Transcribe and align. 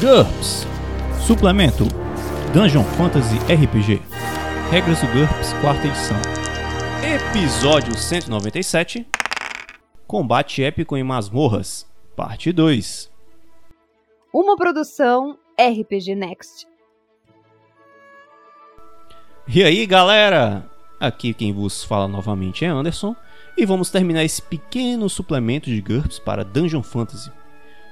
GURPS. 0.00 0.64
Suplemento 1.26 1.82
Dungeon 2.54 2.84
Fantasy 2.84 3.36
RPG 3.52 4.00
Regras 4.70 5.00
do 5.00 5.08
GURPS, 5.08 5.52
quarta 5.54 5.88
edição. 5.88 6.16
Episódio 7.02 7.98
197 7.98 9.04
Combate 10.06 10.62
épico 10.62 10.96
em 10.96 11.02
masmorras, 11.02 11.84
parte 12.14 12.52
2 12.52 13.10
Uma 14.32 14.56
produção 14.56 15.36
RPG 15.60 16.14
Next. 16.14 16.68
E 19.48 19.64
aí 19.64 19.84
galera, 19.84 20.70
aqui 21.00 21.34
quem 21.34 21.52
vos 21.52 21.82
fala 21.82 22.06
novamente 22.06 22.64
é 22.64 22.68
Anderson. 22.68 23.16
E 23.56 23.66
vamos 23.66 23.90
terminar 23.90 24.22
esse 24.22 24.40
pequeno 24.40 25.08
suplemento 25.08 25.68
de 25.68 25.80
GURPS 25.80 26.20
para 26.20 26.44
Dungeon 26.44 26.84
Fantasy, 26.84 27.32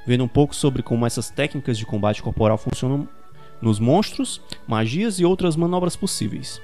vendo 0.07 0.25
um 0.25 0.29
pouco 0.29 0.55
sobre 0.55 0.83
como 0.83 1.05
essas 1.05 1.31
técnicas 1.31 1.77
de 1.77 1.85
combate 1.85 2.23
corporal 2.23 2.57
funcionam 2.57 3.09
nos 3.61 3.79
monstros, 3.81 4.41
magias 4.67 5.19
e 5.19 5.25
outras 5.25 5.57
manobras 5.57 5.97
possíveis. 5.97 6.61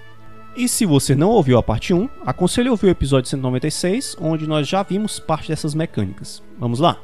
E 0.55 0.69
se 0.69 0.85
você 0.85 1.15
não 1.15 1.31
ouviu 1.31 1.57
a 1.57 1.63
parte 1.63 1.95
1, 1.95 2.09
aconselho 2.27 2.69
a 2.69 2.73
ouvir 2.73 2.87
o 2.87 2.91
episódio 2.91 3.29
196, 3.31 4.17
onde 4.21 4.47
nós 4.47 4.69
já 4.69 4.83
vimos 4.83 5.19
parte 5.19 5.49
dessas 5.49 5.75
mecânicas. 5.75 6.43
Vamos 6.59 6.79
lá? 6.79 7.01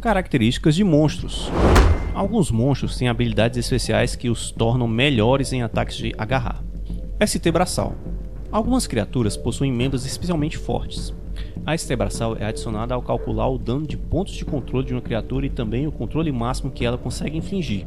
Características 0.00 0.74
de 0.74 0.82
monstros. 0.82 1.50
Alguns 2.12 2.50
monstros 2.50 2.96
têm 2.96 3.08
habilidades 3.08 3.58
especiais 3.58 4.16
que 4.16 4.28
os 4.28 4.50
tornam 4.50 4.88
melhores 4.88 5.52
em 5.52 5.62
ataques 5.62 5.96
de 5.96 6.12
agarrar. 6.18 6.65
ST 7.24 7.50
braçal. 7.50 7.94
Algumas 8.52 8.86
criaturas 8.86 9.38
possuem 9.38 9.72
membros 9.72 10.04
especialmente 10.04 10.58
fortes. 10.58 11.14
A 11.64 11.76
ST 11.76 11.96
braçal 11.96 12.36
é 12.36 12.44
adicionada 12.44 12.94
ao 12.94 13.00
calcular 13.00 13.48
o 13.48 13.56
dano 13.56 13.86
de 13.86 13.96
pontos 13.96 14.34
de 14.34 14.44
controle 14.44 14.86
de 14.86 14.92
uma 14.92 15.00
criatura 15.00 15.46
e 15.46 15.50
também 15.50 15.86
o 15.86 15.92
controle 15.92 16.30
máximo 16.30 16.70
que 16.70 16.84
ela 16.84 16.98
consegue 16.98 17.38
infligir. 17.38 17.86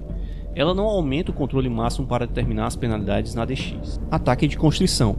Ela 0.56 0.74
não 0.74 0.86
aumenta 0.86 1.30
o 1.30 1.34
controle 1.34 1.70
máximo 1.70 2.08
para 2.08 2.26
determinar 2.26 2.66
as 2.66 2.76
penalidades 2.76 3.36
na 3.36 3.46
DX. 3.46 4.02
Ataque 4.10 4.48
de 4.48 4.58
constrição. 4.58 5.16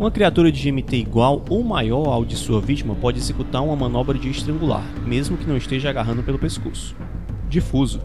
Uma 0.00 0.10
criatura 0.10 0.50
de 0.50 0.60
GMT 0.60 0.96
igual 0.96 1.44
ou 1.48 1.62
maior 1.62 2.08
ao 2.08 2.24
de 2.24 2.34
sua 2.34 2.60
vítima 2.60 2.96
pode 2.96 3.18
executar 3.18 3.62
uma 3.62 3.76
manobra 3.76 4.18
de 4.18 4.28
estrangular, 4.28 4.84
mesmo 5.06 5.36
que 5.36 5.46
não 5.46 5.56
esteja 5.56 5.90
agarrando 5.90 6.24
pelo 6.24 6.40
pescoço. 6.40 6.96
Difuso. 7.48 8.00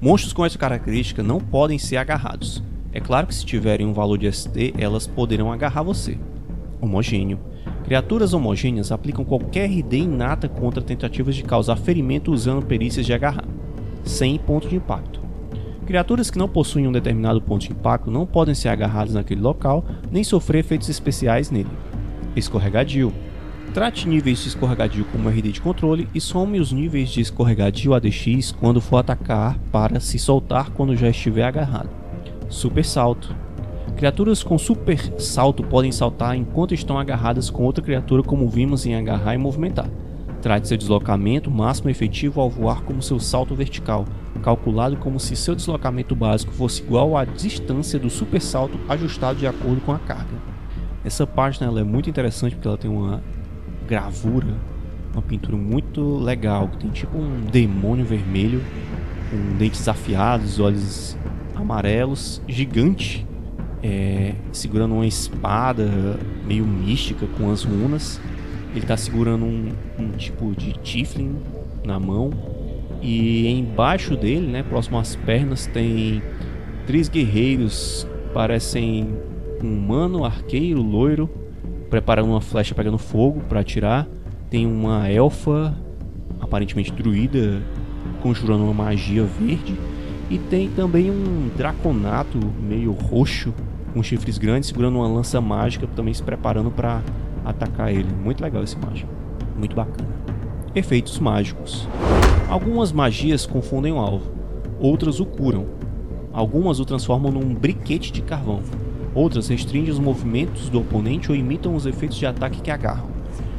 Monstros 0.00 0.32
com 0.32 0.46
essa 0.46 0.56
característica 0.56 1.22
não 1.22 1.38
podem 1.38 1.78
ser 1.78 1.98
agarrados. 1.98 2.62
É 2.92 3.00
claro 3.00 3.26
que 3.26 3.34
se 3.34 3.46
tiverem 3.46 3.86
um 3.86 3.92
valor 3.94 4.18
de 4.18 4.30
ST, 4.30 4.74
elas 4.76 5.06
poderão 5.06 5.50
agarrar 5.50 5.82
você. 5.82 6.18
Homogêneo. 6.80 7.38
Criaturas 7.84 8.34
homogêneas 8.34 8.92
aplicam 8.92 9.24
qualquer 9.24 9.66
RD 9.66 9.98
inata 9.98 10.48
contra 10.48 10.82
tentativas 10.82 11.34
de 11.34 11.42
causar 11.42 11.76
ferimento 11.76 12.32
usando 12.32 12.64
perícias 12.64 13.06
de 13.06 13.14
agarrar, 13.14 13.44
sem 14.04 14.38
ponto 14.38 14.68
de 14.68 14.76
impacto. 14.76 15.22
Criaturas 15.86 16.30
que 16.30 16.38
não 16.38 16.48
possuem 16.48 16.86
um 16.86 16.92
determinado 16.92 17.40
ponto 17.40 17.66
de 17.66 17.72
impacto 17.72 18.10
não 18.10 18.26
podem 18.26 18.54
ser 18.54 18.68
agarradas 18.68 19.14
naquele 19.14 19.40
local 19.40 19.84
nem 20.10 20.22
sofrer 20.22 20.60
efeitos 20.60 20.88
especiais 20.88 21.50
nele. 21.50 21.70
Escorregadio. 22.36 23.12
Trate 23.74 24.06
níveis 24.06 24.42
de 24.42 24.48
escorregadio 24.48 25.04
como 25.06 25.30
RD 25.30 25.50
de 25.50 25.60
controle 25.60 26.06
e 26.14 26.20
some 26.20 26.60
os 26.60 26.72
níveis 26.72 27.08
de 27.08 27.22
escorregadio 27.22 27.94
ADX 27.94 28.52
quando 28.52 28.82
for 28.82 28.98
atacar 28.98 29.58
para 29.72 29.98
se 29.98 30.18
soltar 30.18 30.70
quando 30.70 30.94
já 30.94 31.08
estiver 31.08 31.44
agarrado. 31.44 32.01
Super 32.52 32.84
salto. 32.84 33.34
Criaturas 33.96 34.42
com 34.42 34.58
super 34.58 35.18
salto 35.18 35.62
podem 35.62 35.90
saltar 35.90 36.36
enquanto 36.36 36.74
estão 36.74 36.98
agarradas 36.98 37.48
com 37.48 37.62
outra 37.62 37.82
criatura, 37.82 38.22
como 38.22 38.46
vimos 38.46 38.84
em 38.84 38.94
agarrar 38.94 39.34
e 39.34 39.38
movimentar. 39.38 39.88
Trate 40.42 40.68
seu 40.68 40.76
deslocamento 40.76 41.50
máximo 41.50 41.88
efetivo 41.88 42.42
ao 42.42 42.50
voar 42.50 42.82
como 42.82 43.00
seu 43.00 43.18
salto 43.18 43.54
vertical, 43.54 44.04
calculado 44.42 44.98
como 44.98 45.18
se 45.18 45.34
seu 45.34 45.54
deslocamento 45.54 46.14
básico 46.14 46.52
fosse 46.52 46.82
igual 46.82 47.16
à 47.16 47.24
distância 47.24 47.98
do 47.98 48.10
super 48.10 48.40
salto 48.40 48.78
ajustado 48.86 49.38
de 49.38 49.46
acordo 49.46 49.80
com 49.80 49.92
a 49.92 49.98
carga. 49.98 50.36
Essa 51.02 51.26
página 51.26 51.68
ela 51.68 51.80
é 51.80 51.84
muito 51.84 52.10
interessante 52.10 52.54
porque 52.54 52.68
ela 52.68 52.76
tem 52.76 52.90
uma 52.90 53.22
gravura, 53.88 54.54
uma 55.14 55.22
pintura 55.22 55.56
muito 55.56 56.18
legal, 56.18 56.68
que 56.68 56.76
tem 56.76 56.90
tipo 56.90 57.16
um 57.16 57.46
demônio 57.50 58.04
vermelho, 58.04 58.62
com 59.30 59.56
dentes 59.56 59.88
afiados, 59.88 60.60
olhos 60.60 61.16
amarelos, 61.54 62.42
gigante, 62.48 63.26
é, 63.82 64.34
segurando 64.52 64.94
uma 64.94 65.06
espada 65.06 66.18
meio 66.46 66.64
mística 66.64 67.26
com 67.38 67.50
as 67.50 67.64
runas. 67.64 68.20
Ele 68.70 68.80
está 68.80 68.96
segurando 68.96 69.44
um, 69.44 69.72
um, 69.98 70.10
tipo 70.12 70.54
de 70.54 70.72
tiflin 70.78 71.36
na 71.84 71.98
mão. 71.98 72.30
E 73.02 73.48
embaixo 73.48 74.16
dele, 74.16 74.46
né, 74.46 74.62
próximo 74.62 74.98
às 74.98 75.16
pernas, 75.16 75.66
tem 75.66 76.22
três 76.86 77.08
guerreiros. 77.08 78.06
Parecem 78.32 79.08
um 79.62 79.74
humano, 79.74 80.24
arqueiro, 80.24 80.80
loiro, 80.80 81.28
preparando 81.90 82.30
uma 82.30 82.40
flecha 82.40 82.74
pegando 82.74 82.96
fogo 82.96 83.40
para 83.48 83.60
atirar. 83.60 84.08
Tem 84.48 84.66
uma 84.66 85.08
elfa, 85.08 85.76
aparentemente 86.40 86.92
druida, 86.92 87.62
conjurando 88.22 88.64
uma 88.64 88.74
magia 88.74 89.24
verde. 89.24 89.76
E 90.32 90.38
tem 90.38 90.70
também 90.70 91.10
um 91.10 91.50
draconato 91.58 92.38
meio 92.58 92.90
roxo, 92.92 93.52
com 93.92 94.02
chifres 94.02 94.38
grandes, 94.38 94.70
segurando 94.70 94.96
uma 94.96 95.06
lança 95.06 95.38
mágica, 95.42 95.86
também 95.94 96.14
se 96.14 96.22
preparando 96.22 96.70
para 96.70 97.02
atacar 97.44 97.92
ele. 97.92 98.08
Muito 98.24 98.42
legal 98.42 98.64
esse 98.64 98.78
mágico. 98.78 99.12
Muito 99.58 99.76
bacana. 99.76 100.08
Efeitos 100.74 101.18
mágicos. 101.18 101.86
Algumas 102.48 102.92
magias 102.92 103.44
confundem 103.44 103.92
o 103.92 103.98
alvo, 103.98 104.32
outras 104.80 105.20
o 105.20 105.26
curam. 105.26 105.66
Algumas 106.32 106.80
o 106.80 106.86
transformam 106.86 107.30
num 107.30 107.54
briquete 107.54 108.10
de 108.10 108.22
carvão. 108.22 108.62
Outras 109.14 109.48
restringem 109.48 109.92
os 109.92 109.98
movimentos 109.98 110.70
do 110.70 110.80
oponente 110.80 111.30
ou 111.30 111.36
imitam 111.36 111.74
os 111.74 111.84
efeitos 111.84 112.16
de 112.16 112.24
ataque 112.24 112.62
que 112.62 112.70
agarram. 112.70 113.10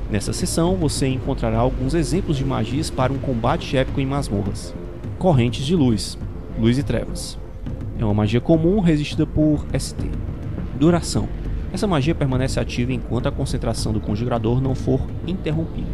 Nessa 0.10 0.34
sessão, 0.34 0.76
você 0.76 1.08
encontrará 1.08 1.60
alguns 1.60 1.94
exemplos 1.94 2.36
de 2.36 2.44
magias 2.44 2.90
para 2.90 3.14
um 3.14 3.20
combate 3.20 3.78
épico 3.78 4.02
em 4.02 4.08
masmorras. 4.08 4.74
Correntes 5.20 5.68
de 5.68 5.76
luz, 5.76 6.18
luz 6.60 6.78
e 6.78 6.84
trevas. 6.84 7.38
É 7.98 8.04
uma 8.04 8.14
magia 8.14 8.42
comum 8.42 8.80
resistida 8.80 9.26
por 9.26 9.66
ST. 9.78 9.98
Duração. 10.80 11.28
Essa 11.72 11.88
magia 11.88 12.14
permanece 12.14 12.60
ativa 12.60 12.94
enquanto 12.94 13.28
a 13.28 13.32
concentração 13.32 13.94
do 13.94 14.00
conjurador 14.00 14.62
não 14.62 14.76
for 14.76 15.02
interrompida. 15.26 15.88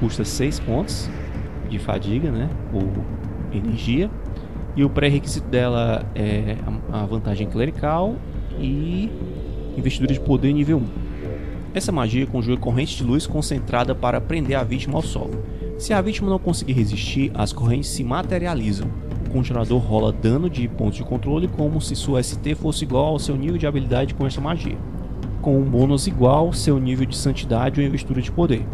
Custa 0.00 0.24
6 0.24 0.60
pontos 0.60 1.08
de 1.68 1.78
fadiga, 1.78 2.30
né? 2.30 2.50
Ou 2.72 2.92
energia. 3.56 4.10
E 4.74 4.82
o 4.82 4.90
pré-requisito 4.90 5.48
dela 5.48 6.04
é 6.14 6.56
a 6.90 7.04
vantagem 7.04 7.48
clerical 7.48 8.16
e 8.58 9.10
investidura 9.76 10.12
de 10.12 10.20
poder 10.20 10.52
nível 10.52 10.78
1. 10.78 10.86
Essa 11.74 11.92
magia 11.92 12.26
conjura 12.26 12.56
corrente 12.56 12.96
de 12.96 13.04
luz 13.04 13.26
concentrada 13.26 13.94
para 13.94 14.20
prender 14.20 14.56
a 14.56 14.64
vítima 14.64 14.96
ao 14.96 15.02
solo. 15.02 15.42
Se 15.78 15.92
a 15.92 16.00
vítima 16.00 16.28
não 16.28 16.38
conseguir 16.38 16.72
resistir, 16.72 17.30
as 17.34 17.52
correntes 17.52 17.90
se 17.90 18.02
materializam. 18.02 18.88
O 19.32 19.36
conjurador 19.36 19.80
rola 19.80 20.12
dano 20.12 20.50
de 20.50 20.68
pontos 20.68 20.96
de 20.96 21.04
controle 21.04 21.48
como 21.48 21.80
se 21.80 21.96
sua 21.96 22.22
ST 22.22 22.54
fosse 22.54 22.84
igual 22.84 23.06
ao 23.06 23.18
seu 23.18 23.34
nível 23.34 23.56
de 23.56 23.66
habilidade 23.66 24.12
com 24.12 24.26
essa 24.26 24.42
magia 24.42 24.76
com 25.42 25.58
um 25.58 25.64
bônus 25.64 26.06
igual 26.06 26.46
ao 26.46 26.52
seu 26.52 26.78
nível 26.78 27.04
de 27.04 27.16
santidade 27.16 27.80
ou 27.80 27.86
investidura 27.86 28.22
de 28.22 28.30
poder. 28.30 28.64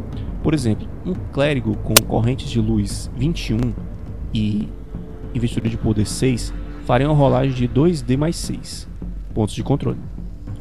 Por 0.42 0.52
exemplo, 0.52 0.86
um 1.04 1.14
clérigo 1.32 1.74
com 1.78 1.94
correntes 2.06 2.50
de 2.50 2.60
luz 2.60 3.10
21 3.16 3.58
e 4.34 4.68
investidura 5.34 5.70
de 5.70 5.78
poder 5.78 6.06
6 6.06 6.52
faria 6.84 7.08
uma 7.08 7.16
rolagem 7.16 7.54
de 7.54 7.66
2D 7.66 8.16
mais 8.18 8.36
6 8.36 8.86
pontos 9.34 9.54
de 9.54 9.62
controle. 9.62 9.98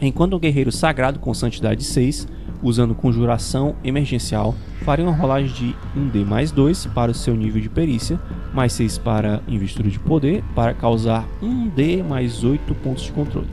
Enquanto 0.02 0.36
um 0.36 0.40
guerreiro 0.40 0.72
sagrado 0.72 1.20
com 1.20 1.34
santidade 1.34 1.84
6, 1.84 2.28
usando 2.62 2.96
conjuração 2.96 3.76
emergencial, 3.84 4.56
faria 4.82 5.06
uma 5.06 5.16
rolagem 5.16 5.54
de 5.54 5.76
1D 6.00 6.26
mais 6.26 6.52
2 6.52 6.88
para 6.88 7.12
o 7.12 7.16
seu 7.16 7.36
nível 7.36 7.62
de 7.62 7.70
perícia, 7.70 8.20
mais 8.54 8.74
6 8.74 8.98
para 9.00 9.42
investidura 9.48 9.90
de 9.90 10.00
poder, 10.00 10.44
para 10.56 10.74
causar 10.74 11.28
1D 11.42 12.04
mais 12.04 12.44
8 12.44 12.74
pontos 12.76 13.04
de 13.04 13.12
controle. 13.12 13.48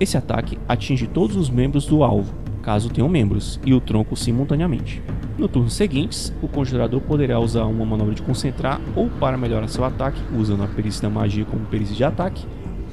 Esse 0.00 0.16
ataque 0.16 0.58
atinge 0.68 1.06
todos 1.06 1.36
os 1.36 1.50
membros 1.50 1.86
do 1.86 2.04
alvo, 2.04 2.32
caso 2.62 2.90
tenham 2.90 3.08
membros, 3.08 3.58
e 3.64 3.74
o 3.74 3.80
tronco 3.80 4.14
simultaneamente. 4.14 5.02
No 5.36 5.48
turno 5.48 5.70
seguinte, 5.70 6.32
o 6.42 6.48
conjurador 6.48 7.00
poderá 7.00 7.38
usar 7.38 7.64
uma 7.64 7.84
manobra 7.84 8.14
de 8.14 8.22
concentrar 8.22 8.80
ou 8.96 9.08
para 9.08 9.38
melhorar 9.38 9.68
seu 9.68 9.84
ataque, 9.84 10.20
usando 10.36 10.64
a 10.64 10.66
perícia 10.66 11.02
da 11.02 11.08
magia 11.08 11.44
como 11.44 11.64
perícia 11.66 11.94
de 11.94 12.04
ataque, 12.04 12.44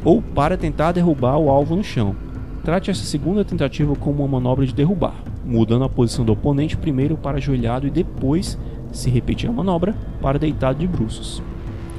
ou 0.04 0.22
para 0.22 0.56
tentar 0.56 0.92
derrubar 0.92 1.38
o 1.38 1.50
alvo 1.50 1.76
no 1.76 1.84
chão. 1.84 2.16
Trate 2.66 2.90
essa 2.90 3.06
segunda 3.06 3.46
tentativa 3.46 3.96
como 3.96 4.24
uma 4.24 4.40
manobra 4.40 4.66
de 4.66 4.74
derrubar, 4.74 5.14
mudando 5.46 5.86
a 5.86 5.90
posição 5.90 6.26
do 6.26 6.34
oponente 6.34 6.76
primeiro 6.76 7.16
para 7.16 7.38
ajoelhado 7.38 7.86
e 7.86 7.92
depois, 7.92 8.58
se 8.92 9.08
repetir 9.08 9.48
a 9.48 9.54
manobra, 9.54 9.96
para 10.20 10.40
deitado 10.40 10.80
de 10.80 10.88
bruços. 10.88 11.44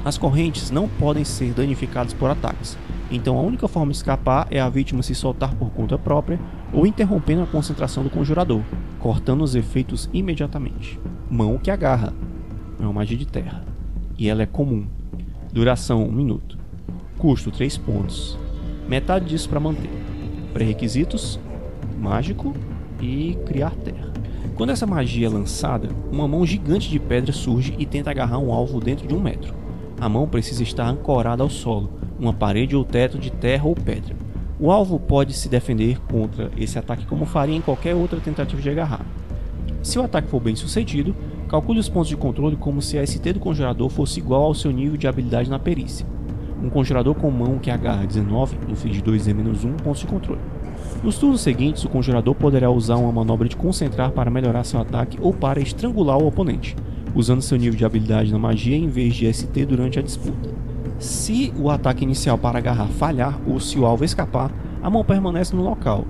As 0.03 0.17
correntes 0.17 0.69
não 0.69 0.89
podem 0.89 1.23
ser 1.23 1.53
danificadas 1.53 2.13
por 2.13 2.29
ataques, 2.29 2.77
Então 3.09 3.37
a 3.37 3.41
única 3.41 3.69
forma 3.69 3.93
de 3.93 3.97
escapar 3.97 4.45
é 4.51 4.59
a 4.59 4.67
vítima 4.67 5.01
se 5.01 5.15
soltar 5.15 5.55
por 5.55 5.69
conta 5.69 5.97
própria 5.97 6.37
ou 6.73 6.85
interrompendo 6.85 7.43
a 7.43 7.47
concentração 7.47 8.03
do 8.03 8.09
conjurador, 8.09 8.61
cortando 8.99 9.43
os 9.45 9.55
efeitos 9.55 10.09
imediatamente. 10.11 10.99
Mão 11.31 11.57
que 11.57 11.71
agarra. 11.71 12.13
É 12.77 12.83
uma 12.83 12.91
magia 12.91 13.17
de 13.17 13.25
terra. 13.25 13.63
E 14.17 14.27
ela 14.27 14.43
é 14.43 14.45
comum. 14.45 14.85
Duração 15.53 16.03
1 16.03 16.09
um 16.09 16.11
minuto. 16.11 16.57
Custo 17.17 17.49
3 17.51 17.77
pontos. 17.77 18.37
Metade 18.89 19.27
disso 19.27 19.47
para 19.47 19.61
manter. 19.61 20.16
Pré-requisitos: 20.57 21.39
mágico 21.99 22.51
e 22.99 23.37
criar 23.45 23.75
terra. 23.75 24.11
Quando 24.55 24.71
essa 24.71 24.87
magia 24.87 25.27
é 25.27 25.29
lançada, 25.29 25.87
uma 26.11 26.27
mão 26.27 26.43
gigante 26.47 26.89
de 26.89 26.97
pedra 26.97 27.31
surge 27.31 27.75
e 27.77 27.85
tenta 27.85 28.09
agarrar 28.09 28.39
um 28.39 28.51
alvo 28.51 28.79
dentro 28.79 29.07
de 29.07 29.13
um 29.13 29.19
metro. 29.19 29.53
A 30.01 30.09
mão 30.09 30.27
precisa 30.27 30.63
estar 30.63 30.87
ancorada 30.87 31.43
ao 31.43 31.49
solo, 31.51 31.91
uma 32.19 32.33
parede 32.33 32.75
ou 32.75 32.83
teto 32.83 33.19
de 33.19 33.29
terra 33.29 33.67
ou 33.67 33.75
pedra. 33.75 34.15
O 34.59 34.71
alvo 34.71 34.99
pode 34.99 35.31
se 35.33 35.47
defender 35.47 35.99
contra 36.09 36.49
esse 36.57 36.79
ataque 36.79 37.05
como 37.05 37.27
faria 37.27 37.55
em 37.55 37.61
qualquer 37.61 37.93
outra 37.93 38.19
tentativa 38.19 38.59
de 38.59 38.69
agarrar. 38.71 39.05
Se 39.83 39.99
o 39.99 40.03
ataque 40.03 40.27
for 40.27 40.39
bem 40.39 40.55
sucedido, 40.55 41.15
calcule 41.47 41.79
os 41.79 41.87
pontos 41.87 42.09
de 42.09 42.17
controle 42.17 42.55
como 42.55 42.81
se 42.81 42.97
a 42.97 43.05
ST 43.05 43.33
do 43.33 43.39
conjurador 43.39 43.89
fosse 43.89 44.19
igual 44.19 44.41
ao 44.41 44.55
seu 44.55 44.71
nível 44.71 44.97
de 44.97 45.07
habilidade 45.07 45.51
na 45.51 45.59
perícia. 45.59 46.16
Um 46.61 46.69
conjurador 46.69 47.13
com 47.15 47.29
mão 47.29 47.59
que 47.59 47.69
agarra 47.69 48.05
19 48.05 48.57
inflige 48.67 49.01
2D-1 49.01 49.81
pontos 49.81 50.01
de 50.01 50.07
controle. 50.07 50.41
Nos 51.03 51.17
turnos 51.17 51.41
seguintes, 51.41 51.83
o 51.83 51.89
conjurador 51.89 52.33
poderá 52.33 52.69
usar 52.71 52.95
uma 52.95 53.11
manobra 53.11 53.47
de 53.47 53.55
concentrar 53.55 54.11
para 54.11 54.31
melhorar 54.31 54.63
seu 54.63 54.79
ataque 54.79 55.17
ou 55.21 55.33
para 55.33 55.59
estrangular 55.59 56.17
o 56.17 56.27
oponente, 56.27 56.75
usando 57.13 57.41
seu 57.41 57.57
nível 57.57 57.77
de 57.77 57.85
habilidade 57.85 58.31
na 58.31 58.39
magia 58.39 58.75
em 58.75 58.87
vez 58.87 59.15
de 59.15 59.31
ST 59.31 59.65
durante 59.65 59.99
a 59.99 60.01
disputa. 60.01 60.49
Se 60.97 61.53
o 61.59 61.69
ataque 61.69 62.03
inicial 62.03 62.37
para 62.37 62.57
agarrar 62.57 62.87
falhar 62.87 63.39
ou 63.47 63.59
se 63.59 63.77
o 63.77 63.85
alvo 63.85 64.03
escapar, 64.03 64.51
a 64.81 64.89
mão 64.89 65.05
permanece 65.05 65.55
no 65.55 65.63
local. 65.63 66.05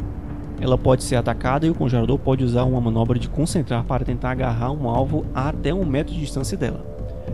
Ela 0.60 0.78
pode 0.78 1.04
ser 1.04 1.18
atacada 1.18 1.68
e 1.68 1.70
o 1.70 1.76
conjurador 1.76 2.18
pode 2.18 2.44
usar 2.44 2.64
uma 2.64 2.80
manobra 2.80 3.20
de 3.20 3.30
concentrar 3.30 3.84
para 3.84 4.06
tentar 4.06 4.32
agarrar 4.32 4.72
um 4.72 4.90
alvo 4.90 5.26
a 5.36 5.50
até 5.50 5.74
um 5.74 5.86
metro 5.86 6.14
de 6.14 6.22
distância 6.22 6.58
dela. 6.58 6.86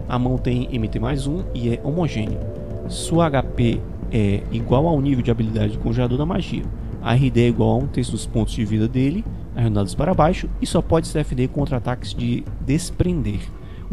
A 0.10 0.18
mão 0.18 0.38
tem 0.38 0.68
MT 0.68 1.00
mais 1.00 1.28
1 1.28 1.44
e 1.54 1.70
é 1.70 1.82
homogênea. 1.84 2.63
Sua 2.88 3.30
HP 3.30 3.80
é 4.12 4.44
igual 4.52 4.88
ao 4.88 5.02
nível 5.02 5.24
de 5.24 5.32
habilidade 5.32 5.74
do 5.74 5.80
conjurador 5.80 6.18
da 6.18 6.26
magia. 6.26 6.64
A 7.02 7.14
RD 7.14 7.42
é 7.42 7.48
igual 7.48 7.72
a 7.72 7.84
um 7.84 7.88
terço 7.88 8.12
dos 8.12 8.26
pontos 8.26 8.54
de 8.54 8.64
vida 8.64 8.88
dele, 8.88 9.26
arredondados 9.56 9.96
para 9.96 10.14
baixo, 10.14 10.50
e 10.62 10.66
só 10.66 10.82
pode 10.82 11.08
se 11.08 11.14
defender 11.14 11.48
contra 11.50 11.78
ataques 11.78 12.14
de 12.14 12.44
desprender 12.62 13.42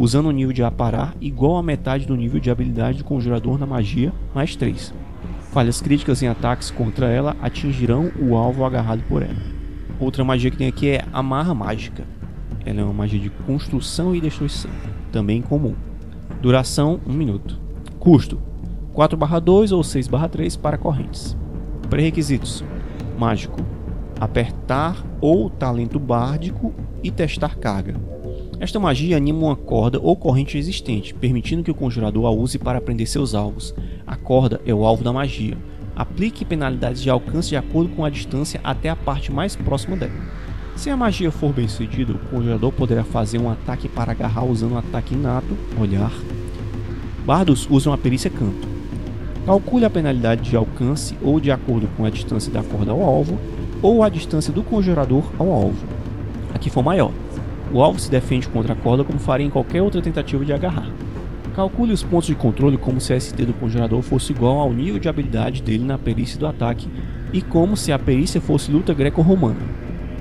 usando 0.01 0.27
o 0.27 0.33
nível 0.33 0.53
de 0.53 0.63
aparar 0.63 1.15
igual 1.21 1.59
a 1.59 1.63
metade 1.63 2.07
do 2.07 2.17
nível 2.17 2.41
de 2.41 2.51
habilidade 2.51 2.99
do 2.99 3.05
conjurador 3.05 3.59
na 3.59 3.67
magia, 3.67 4.13
mais 4.35 4.57
3. 4.57 4.95
Falhas 5.53 5.83
críticas 5.83 6.23
em 6.23 6.29
ataques 6.29 6.71
contra 6.71 7.11
ela 7.11 7.37
atingirão 7.43 8.11
o 8.19 8.35
alvo 8.35 8.65
agarrado 8.65 9.03
por 9.07 9.23
ela. 9.23 9.37
Outra 9.99 10.25
magia 10.25 10.51
que 10.51 10.57
tem 10.57 10.69
aqui 10.69 10.89
é 10.89 11.05
Amarra 11.13 11.55
Mágica. 11.55 12.05
Ela 12.65 12.81
é 12.81 12.85
uma 12.85 12.95
magia 12.95 13.21
de 13.21 13.29
construção 13.29 14.15
e 14.15 14.21
destruição, 14.23 14.71
também 15.13 15.43
comum. 15.43 15.75
Duração 16.41 16.99
1 17.07 17.13
minuto. 17.13 17.61
Custo 17.99 18.41
4/2 18.95 19.73
ou 19.73 19.83
6/3 19.83 20.57
para 20.57 20.79
correntes. 20.79 21.37
Pré-requisitos: 21.89 22.65
Mágico, 23.19 23.61
apertar 24.21 25.05
ou 25.21 25.49
talento 25.49 25.99
bárdico 25.99 26.73
e 27.03 27.11
testar 27.11 27.57
carga. 27.57 27.95
Esta 28.61 28.79
magia 28.79 29.17
anima 29.17 29.47
uma 29.47 29.57
corda 29.57 29.99
ou 30.03 30.15
corrente 30.15 30.59
existente, 30.59 31.15
permitindo 31.15 31.63
que 31.63 31.71
o 31.71 31.75
conjurador 31.75 32.27
a 32.27 32.31
use 32.31 32.59
para 32.59 32.81
prender 32.81 33.07
seus 33.07 33.35
alvos. 33.35 33.75
A 34.07 34.17
corda 34.17 34.61
é 34.67 34.75
o 34.75 34.85
alvo 34.85 35.03
da 35.03 35.13
magia. 35.13 35.57
Aplique 35.97 36.45
penalidades 36.45 37.01
de 37.03 37.09
alcance 37.09 37.49
de 37.49 37.57
acordo 37.57 37.89
com 37.97 38.05
a 38.05 38.11
distância 38.11 38.61
até 38.63 38.91
a 38.91 38.97
parte 38.97 39.33
mais 39.33 39.57
próxima 39.57 39.97
dela. 39.97 40.13
Se 40.77 40.89
a 40.89 40.97
magia 40.97 41.31
for 41.31 41.53
bem 41.53 41.69
sucedida, 41.69 42.13
o 42.13 42.19
conjurador 42.31 42.73
poderá 42.73 43.03
fazer 43.03 43.39
um 43.39 43.51
ataque 43.51 43.89
para 43.89 44.13
agarrar 44.13 44.45
usando 44.45 44.73
um 44.73 44.79
ataque 44.79 45.15
inato, 45.15 45.57
olhar. 45.79 46.13
Bardos 47.25 47.67
usam 47.71 47.93
a 47.93 47.99
perícia 47.99 48.31
canto. 48.31 48.80
Calcule 49.47 49.85
a 49.85 49.91
penalidade 49.91 50.51
de 50.51 50.57
alcance 50.57 51.17
ou 51.23 51.41
de 51.41 51.51
acordo 51.51 51.89
com 51.97 52.05
a 52.05 52.11
distância 52.11 52.53
da 52.53 52.63
corda 52.63 52.93
ao 52.93 53.03
alvo, 53.03 53.39
ou 53.83 54.03
a 54.03 54.09
distância 54.09 54.53
do 54.53 54.63
conjurador 54.63 55.25
ao 55.39 55.51
alvo. 55.51 55.87
A 56.55 56.59
que 56.59 56.69
for 56.69 56.83
maior. 56.83 57.11
O 57.73 57.83
alvo 57.83 57.99
se 57.99 58.11
defende 58.11 58.49
contra 58.49 58.75
a 58.75 58.77
corda 58.77 59.05
como 59.05 59.19
faria 59.19 59.47
em 59.47 59.51
qualquer 59.51 59.81
outra 59.81 60.03
tentativa 60.03 60.45
de 60.45 60.53
agarrar. 60.53 60.91
Calcule 61.55 61.93
os 61.93 62.03
pontos 62.03 62.27
de 62.27 62.35
controle 62.35 62.77
como 62.77 63.01
se 63.01 63.13
a 63.13 63.19
ST 63.21 63.45
do 63.45 63.55
conjurador 63.55 64.03
fosse 64.03 64.33
igual 64.33 64.59
ao 64.59 64.73
nível 64.73 64.99
de 64.99 65.09
habilidade 65.09 65.63
dele 65.63 65.85
na 65.85 65.99
perícia 65.99 66.39
do 66.39 66.47
ataque 66.47 66.89
e 67.33 67.41
como 67.41 67.77
se 67.77 67.93
a 67.93 67.99
perícia 67.99 68.41
fosse 68.41 68.71
luta 68.71 68.93
greco-romana. 68.93 69.61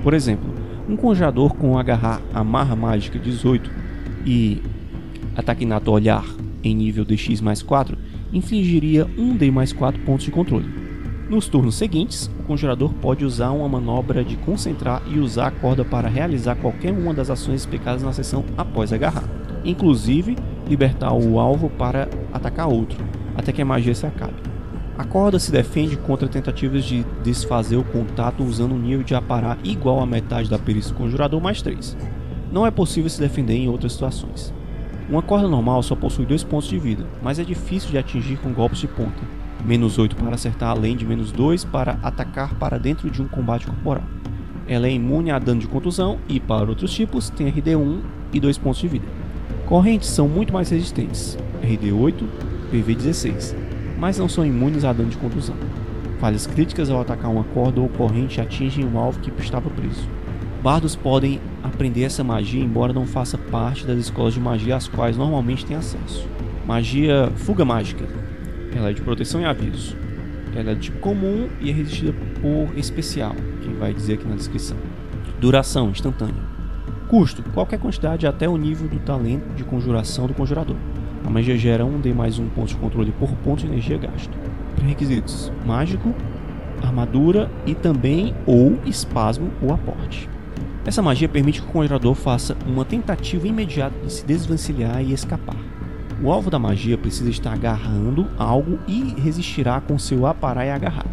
Por 0.02 0.14
exemplo, 0.14 0.52
um 0.88 0.96
conjurador 0.96 1.54
com 1.54 1.78
agarrar 1.78 2.20
amarra 2.32 2.74
mágica 2.74 3.18
18 3.18 3.70
e 4.24 4.62
ataque 5.36 5.64
nato 5.64 5.92
olhar 5.92 6.24
em 6.64 6.74
nível 6.74 7.04
DX 7.04 7.40
mais 7.40 7.62
4 7.62 7.96
infligiria 8.32 9.06
1D 9.16 9.50
mais 9.50 9.72
4 9.72 10.00
pontos 10.02 10.24
de 10.24 10.30
controle. 10.30 10.68
Nos 11.28 11.46
turnos 11.46 11.76
seguintes, 11.76 12.28
o 12.40 12.42
conjurador 12.42 12.92
pode 12.94 13.24
usar 13.24 13.50
uma 13.50 13.68
manobra 13.68 14.24
de 14.24 14.36
concentrar 14.36 15.00
e 15.06 15.20
usar 15.20 15.46
a 15.46 15.50
corda 15.50 15.84
para 15.84 16.08
realizar 16.08 16.56
qualquer 16.56 16.92
uma 16.92 17.14
das 17.14 17.30
ações 17.30 17.60
explicadas 17.60 18.02
na 18.02 18.12
seção 18.12 18.44
após 18.56 18.92
agarrar, 18.92 19.24
inclusive 19.64 20.36
libertar 20.68 21.12
o 21.12 21.38
alvo 21.38 21.70
para 21.70 22.08
atacar 22.32 22.68
outro, 22.68 22.98
até 23.36 23.52
que 23.52 23.62
a 23.62 23.64
magia 23.64 23.94
se 23.94 24.06
acabe. 24.06 24.34
A 24.98 25.04
corda 25.04 25.38
se 25.38 25.50
defende 25.50 25.96
contra 25.96 26.28
tentativas 26.28 26.84
de 26.84 27.06
desfazer 27.22 27.76
o 27.76 27.84
contato 27.84 28.42
usando 28.42 28.74
um 28.74 28.78
nível 28.78 29.02
de 29.02 29.14
aparar 29.14 29.56
igual 29.64 30.00
à 30.00 30.04
metade 30.04 30.50
da 30.50 30.58
perícia 30.58 30.92
do 30.92 30.98
conjurador 30.98 31.40
mais 31.40 31.62
3. 31.62 31.96
Não 32.52 32.66
é 32.66 32.70
possível 32.70 33.08
se 33.08 33.20
defender 33.20 33.54
em 33.54 33.68
outras 33.68 33.92
situações. 33.92 34.52
Uma 35.10 35.22
corda 35.22 35.48
normal 35.48 35.82
só 35.82 35.96
possui 35.96 36.24
dois 36.24 36.44
pontos 36.44 36.68
de 36.68 36.78
vida, 36.78 37.04
mas 37.20 37.38
é 37.38 37.44
difícil 37.44 37.90
de 37.90 37.98
atingir 37.98 38.38
com 38.38 38.52
golpes 38.52 38.78
de 38.78 38.88
ponta 38.88 39.40
menos 39.64 39.98
8 39.98 40.16
para 40.16 40.34
acertar, 40.34 40.70
além 40.70 40.96
de 40.96 41.06
menos 41.06 41.32
2 41.32 41.64
para 41.64 41.98
atacar 42.02 42.54
para 42.54 42.78
dentro 42.78 43.10
de 43.10 43.22
um 43.22 43.28
combate 43.28 43.66
corporal. 43.66 44.04
Ela 44.66 44.86
é 44.86 44.92
imune 44.92 45.30
a 45.30 45.38
dano 45.38 45.60
de 45.60 45.66
contusão 45.66 46.18
e, 46.28 46.38
para 46.38 46.68
outros 46.68 46.92
tipos, 46.92 47.30
tem 47.30 47.50
RD1 47.52 48.00
e 48.32 48.40
2 48.40 48.58
pontos 48.58 48.80
de 48.80 48.88
vida. 48.88 49.06
Correntes 49.66 50.08
são 50.08 50.28
muito 50.28 50.52
mais 50.52 50.70
resistentes, 50.70 51.36
RD8, 51.62 52.24
PV16, 52.72 53.54
mas 53.98 54.18
não 54.18 54.28
são 54.28 54.46
imunes 54.46 54.84
a 54.84 54.92
dano 54.92 55.10
de 55.10 55.16
contusão. 55.16 55.56
Falhas 56.20 56.46
críticas 56.46 56.90
ao 56.90 57.00
atacar 57.00 57.30
uma 57.30 57.44
corda 57.44 57.80
ou 57.80 57.88
corrente 57.88 58.40
atingem 58.40 58.84
o 58.84 58.98
alvo 58.98 59.20
que 59.20 59.32
estava 59.42 59.70
preso. 59.70 60.08
Bardos 60.62 60.94
podem 60.94 61.40
aprender 61.70 62.02
essa 62.02 62.22
magia 62.22 62.62
embora 62.62 62.92
não 62.92 63.06
faça 63.06 63.38
parte 63.38 63.86
das 63.86 63.98
escolas 63.98 64.34
de 64.34 64.40
magia 64.40 64.76
às 64.76 64.86
quais 64.86 65.16
normalmente 65.16 65.64
têm 65.64 65.76
acesso. 65.76 66.28
Magia 66.66 67.32
Fuga 67.36 67.64
Mágica 67.64 68.06
ela 68.74 68.90
é 68.90 68.92
de 68.92 69.02
proteção 69.02 69.40
e 69.40 69.44
aviso. 69.44 69.96
Ela 70.54 70.72
é 70.72 70.74
de 70.74 70.82
tipo 70.82 70.98
comum 70.98 71.48
e 71.60 71.70
é 71.70 71.72
resistida 71.72 72.14
por 72.40 72.76
especial, 72.76 73.34
que 73.62 73.68
vai 73.74 73.92
dizer 73.92 74.14
aqui 74.14 74.26
na 74.26 74.36
descrição. 74.36 74.76
Duração 75.40 75.90
instantânea. 75.90 76.42
Custo: 77.08 77.42
qualquer 77.54 77.78
quantidade 77.78 78.26
até 78.26 78.48
o 78.48 78.56
nível 78.56 78.88
do 78.88 78.98
talento 79.00 79.54
de 79.54 79.64
conjuração 79.64 80.26
do 80.26 80.34
conjurador. 80.34 80.76
A 81.24 81.30
magia 81.30 81.56
gera 81.56 81.84
1D 81.84 82.14
mais 82.14 82.38
1 82.38 82.48
ponto 82.50 82.68
de 82.68 82.76
controle 82.76 83.12
por 83.12 83.30
ponto 83.36 83.60
de 83.60 83.66
energia 83.66 83.98
gasto. 83.98 84.36
Requisitos: 84.82 85.52
mágico, 85.66 86.14
armadura 86.82 87.50
e 87.66 87.74
também 87.74 88.34
ou 88.46 88.78
espasmo 88.86 89.50
ou 89.60 89.72
aporte. 89.72 90.28
Essa 90.90 91.02
magia 91.02 91.28
permite 91.28 91.62
que 91.62 91.68
o 91.68 91.70
conjurador 91.70 92.16
faça 92.16 92.56
uma 92.66 92.84
tentativa 92.84 93.46
imediata 93.46 93.94
de 94.04 94.12
se 94.12 94.26
desvencilhar 94.26 95.00
e 95.00 95.12
escapar. 95.12 95.54
O 96.20 96.32
alvo 96.32 96.50
da 96.50 96.58
magia 96.58 96.98
precisa 96.98 97.30
estar 97.30 97.52
agarrando 97.52 98.26
algo 98.36 98.76
e 98.88 99.14
resistirá 99.20 99.80
com 99.80 99.96
seu 100.00 100.26
aparar 100.26 100.66
e 100.66 100.70
agarrar, 100.70 101.06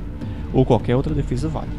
ou 0.52 0.66
qualquer 0.66 0.96
outra 0.96 1.14
defesa 1.14 1.48
válida. 1.48 1.76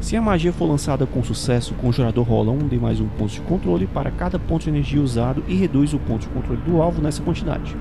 Se 0.00 0.16
a 0.16 0.22
magia 0.22 0.52
for 0.52 0.66
lançada 0.66 1.06
com 1.06 1.24
sucesso, 1.24 1.74
o 1.74 1.76
conjurador 1.78 2.24
rola 2.24 2.52
um 2.52 2.68
de 2.68 2.78
mais 2.78 3.00
um 3.00 3.08
ponto 3.08 3.32
de 3.32 3.40
controle 3.40 3.84
para 3.84 4.12
cada 4.12 4.38
ponto 4.38 4.62
de 4.62 4.70
energia 4.70 5.02
usado 5.02 5.42
e 5.48 5.56
reduz 5.56 5.92
o 5.92 5.98
ponto 5.98 6.20
de 6.20 6.28
controle 6.28 6.62
do 6.62 6.80
alvo 6.80 7.02
nessa 7.02 7.20
quantidade. 7.20 7.76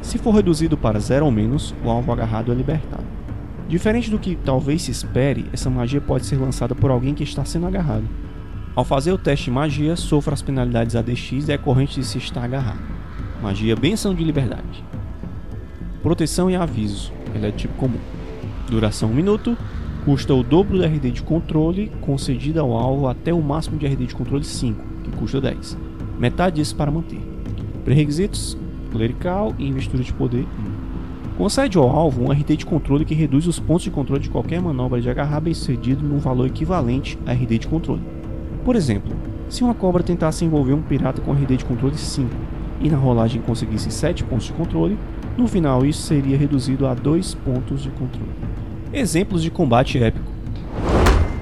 Se 0.00 0.16
for 0.16 0.30
reduzido 0.30 0.76
para 0.76 1.00
zero 1.00 1.24
ou 1.24 1.32
menos, 1.32 1.74
o 1.84 1.90
alvo 1.90 2.12
agarrado 2.12 2.52
é 2.52 2.54
libertado. 2.54 3.02
Diferente 3.68 4.12
do 4.12 4.18
que 4.20 4.36
talvez 4.36 4.82
se 4.82 4.92
espere, 4.92 5.46
essa 5.52 5.68
magia 5.68 6.00
pode 6.00 6.24
ser 6.24 6.36
lançada 6.36 6.72
por 6.72 6.92
alguém 6.92 7.14
que 7.14 7.24
está 7.24 7.44
sendo 7.44 7.66
agarrado. 7.66 8.04
Ao 8.76 8.84
fazer 8.84 9.10
o 9.10 9.16
teste 9.16 9.46
de 9.46 9.52
magia, 9.52 9.96
sofra 9.96 10.34
as 10.34 10.42
penalidades 10.42 10.94
ADX 10.94 11.46
decorrentes 11.46 11.94
de 11.94 12.04
se 12.04 12.18
estar 12.18 12.44
agarrado. 12.44 12.82
Magia 13.42 13.74
Benção 13.74 14.14
de 14.14 14.22
Liberdade. 14.22 14.84
Proteção 16.02 16.50
e 16.50 16.56
aviso. 16.56 17.10
Ela 17.34 17.46
é 17.46 17.50
tipo 17.50 17.72
comum. 17.76 17.98
Duração 18.68 19.08
1 19.08 19.14
minuto. 19.14 19.56
Custa 20.04 20.34
o 20.34 20.42
dobro 20.42 20.78
da 20.78 20.86
RD 20.86 21.10
de 21.10 21.22
controle 21.22 21.90
concedida 22.02 22.60
ao 22.60 22.76
alvo 22.76 23.08
até 23.08 23.32
o 23.32 23.40
máximo 23.40 23.78
de 23.78 23.86
RD 23.86 24.08
de 24.08 24.14
controle 24.14 24.44
5, 24.44 24.84
que 25.04 25.10
custa 25.12 25.40
10. 25.40 25.78
Metade 26.18 26.56
disso 26.56 26.76
para 26.76 26.90
manter. 26.90 27.20
Pré-requisitos: 27.82 28.58
clerical 28.92 29.54
e 29.58 29.66
investidura 29.66 30.04
de 30.04 30.12
poder 30.12 30.44
1. 31.32 31.36
Concede 31.38 31.78
ao 31.78 31.88
alvo 31.88 32.24
um 32.24 32.30
RD 32.30 32.58
de 32.58 32.66
controle 32.66 33.06
que 33.06 33.14
reduz 33.14 33.46
os 33.46 33.58
pontos 33.58 33.84
de 33.84 33.90
controle 33.90 34.22
de 34.22 34.28
qualquer 34.28 34.60
manobra 34.60 35.00
de 35.00 35.08
agarrar 35.08 35.40
bem 35.40 35.54
sucedido 35.54 36.06
num 36.06 36.18
valor 36.18 36.46
equivalente 36.46 37.18
a 37.24 37.32
RD 37.32 37.58
de 37.58 37.68
controle. 37.68 38.15
Por 38.66 38.74
exemplo, 38.74 39.16
se 39.48 39.62
uma 39.62 39.74
cobra 39.74 40.02
tentasse 40.02 40.44
envolver 40.44 40.72
um 40.72 40.82
pirata 40.82 41.22
com 41.22 41.32
RD 41.32 41.58
de 41.58 41.64
controle 41.64 41.96
5 41.96 42.28
e 42.80 42.90
na 42.90 42.96
rolagem 42.96 43.40
conseguisse 43.40 43.92
7 43.92 44.24
pontos 44.24 44.46
de 44.46 44.52
controle, 44.54 44.98
no 45.38 45.46
final 45.46 45.86
isso 45.86 46.02
seria 46.02 46.36
reduzido 46.36 46.84
a 46.84 46.92
2 46.92 47.34
pontos 47.34 47.80
de 47.80 47.90
controle. 47.90 48.32
Exemplos 48.92 49.44
de 49.44 49.52
combate 49.52 50.02
épico. 50.02 50.26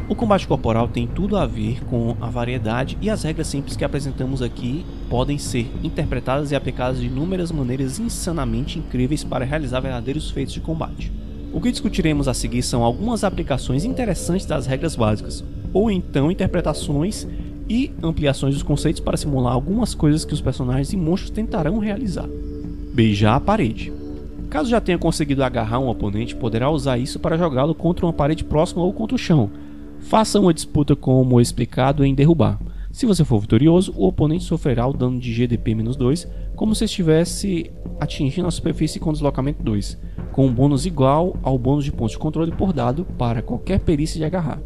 O 0.07 0.14
combate 0.14 0.47
corporal 0.47 0.87
tem 0.87 1.07
tudo 1.07 1.38
a 1.38 1.47
ver 1.47 1.83
com 1.87 2.14
a 2.21 2.28
variedade 2.28 2.99
e 3.00 3.09
as 3.09 3.23
regras 3.23 3.47
simples 3.47 3.75
que 3.75 3.87
apresentamos 3.87 4.43
aqui 4.43 4.85
podem 5.09 5.38
ser 5.38 5.66
interpretadas 5.83 6.50
e 6.50 6.54
aplicadas 6.54 7.00
de 7.00 7.07
inúmeras 7.07 7.50
maneiras 7.50 7.99
insanamente 7.99 8.78
incríveis 8.78 9.25
para 9.25 9.47
realizar 9.47 9.81
verdadeiros 9.81 10.31
feitos 10.31 10.52
de 10.52 10.61
combate. 10.61 11.11
O 11.54 11.61
que 11.62 11.73
discutiremos 11.73 12.28
a 12.28 12.35
seguir 12.35 12.61
são 12.61 12.85
algumas 12.85 13.25
aplicações 13.25 13.87
interessantes 13.87 14.45
das 14.45 14.66
regras 14.66 14.95
básicas, 14.95 15.43
ou 15.75 15.90
então 15.90 16.31
interpretações 16.31 17.28
e 17.69 17.90
ampliações 18.02 18.54
dos 18.54 18.62
conceitos 18.62 19.00
para 19.00 19.19
simular 19.19 19.52
algumas 19.52 19.95
coisas 19.95 20.25
que 20.25 20.33
os 20.33 20.40
personagens 20.40 20.93
e 20.95 20.97
monstros 20.97 21.31
tentarão 21.31 21.78
realizar. 21.78 22.28
Beijar 22.95 23.35
a 23.35 23.40
parede. 23.40 23.93
Caso 24.49 24.71
já 24.71 24.81
tenha 24.81 24.97
conseguido 24.97 25.45
agarrar 25.45 25.81
um 25.81 25.88
oponente, 25.88 26.37
poderá 26.37 26.71
usar 26.71 26.97
isso 26.97 27.19
para 27.19 27.37
jogá-lo 27.37 27.75
contra 27.75 28.07
uma 28.07 28.12
parede 28.12 28.45
próxima 28.45 28.83
ou 28.83 28.93
contra 28.93 29.16
o 29.16 29.19
chão, 29.19 29.50
Faça 30.04 30.38
uma 30.38 30.52
disputa 30.52 30.95
como 30.95 31.40
explicado 31.40 32.04
em 32.04 32.14
derrubar. 32.14 32.61
Se 32.93 33.07
você 33.07 33.25
for 33.25 33.40
vitorioso, 33.40 33.93
o 33.97 34.07
oponente 34.07 34.45
sofrerá 34.45 34.87
o 34.87 34.93
dano 34.93 35.19
de 35.19 35.33
GDP-2, 35.33 36.28
como 36.54 36.75
se 36.75 36.85
estivesse 36.85 37.71
atingindo 37.99 38.47
a 38.47 38.50
superfície 38.50 39.00
com 39.00 39.12
deslocamento 39.12 39.62
2, 39.62 39.99
com 40.31 40.47
um 40.47 40.52
bônus 40.52 40.85
igual 40.85 41.37
ao 41.43 41.59
bônus 41.59 41.87
de 41.87 41.90
pontos 41.90 42.12
de 42.12 42.19
controle 42.19 42.52
por 42.52 42.73
dado 42.73 43.07
para 43.16 43.40
qualquer 43.40 43.81
perícia 43.81 44.19
de 44.19 44.26
agarrar. 44.26 44.61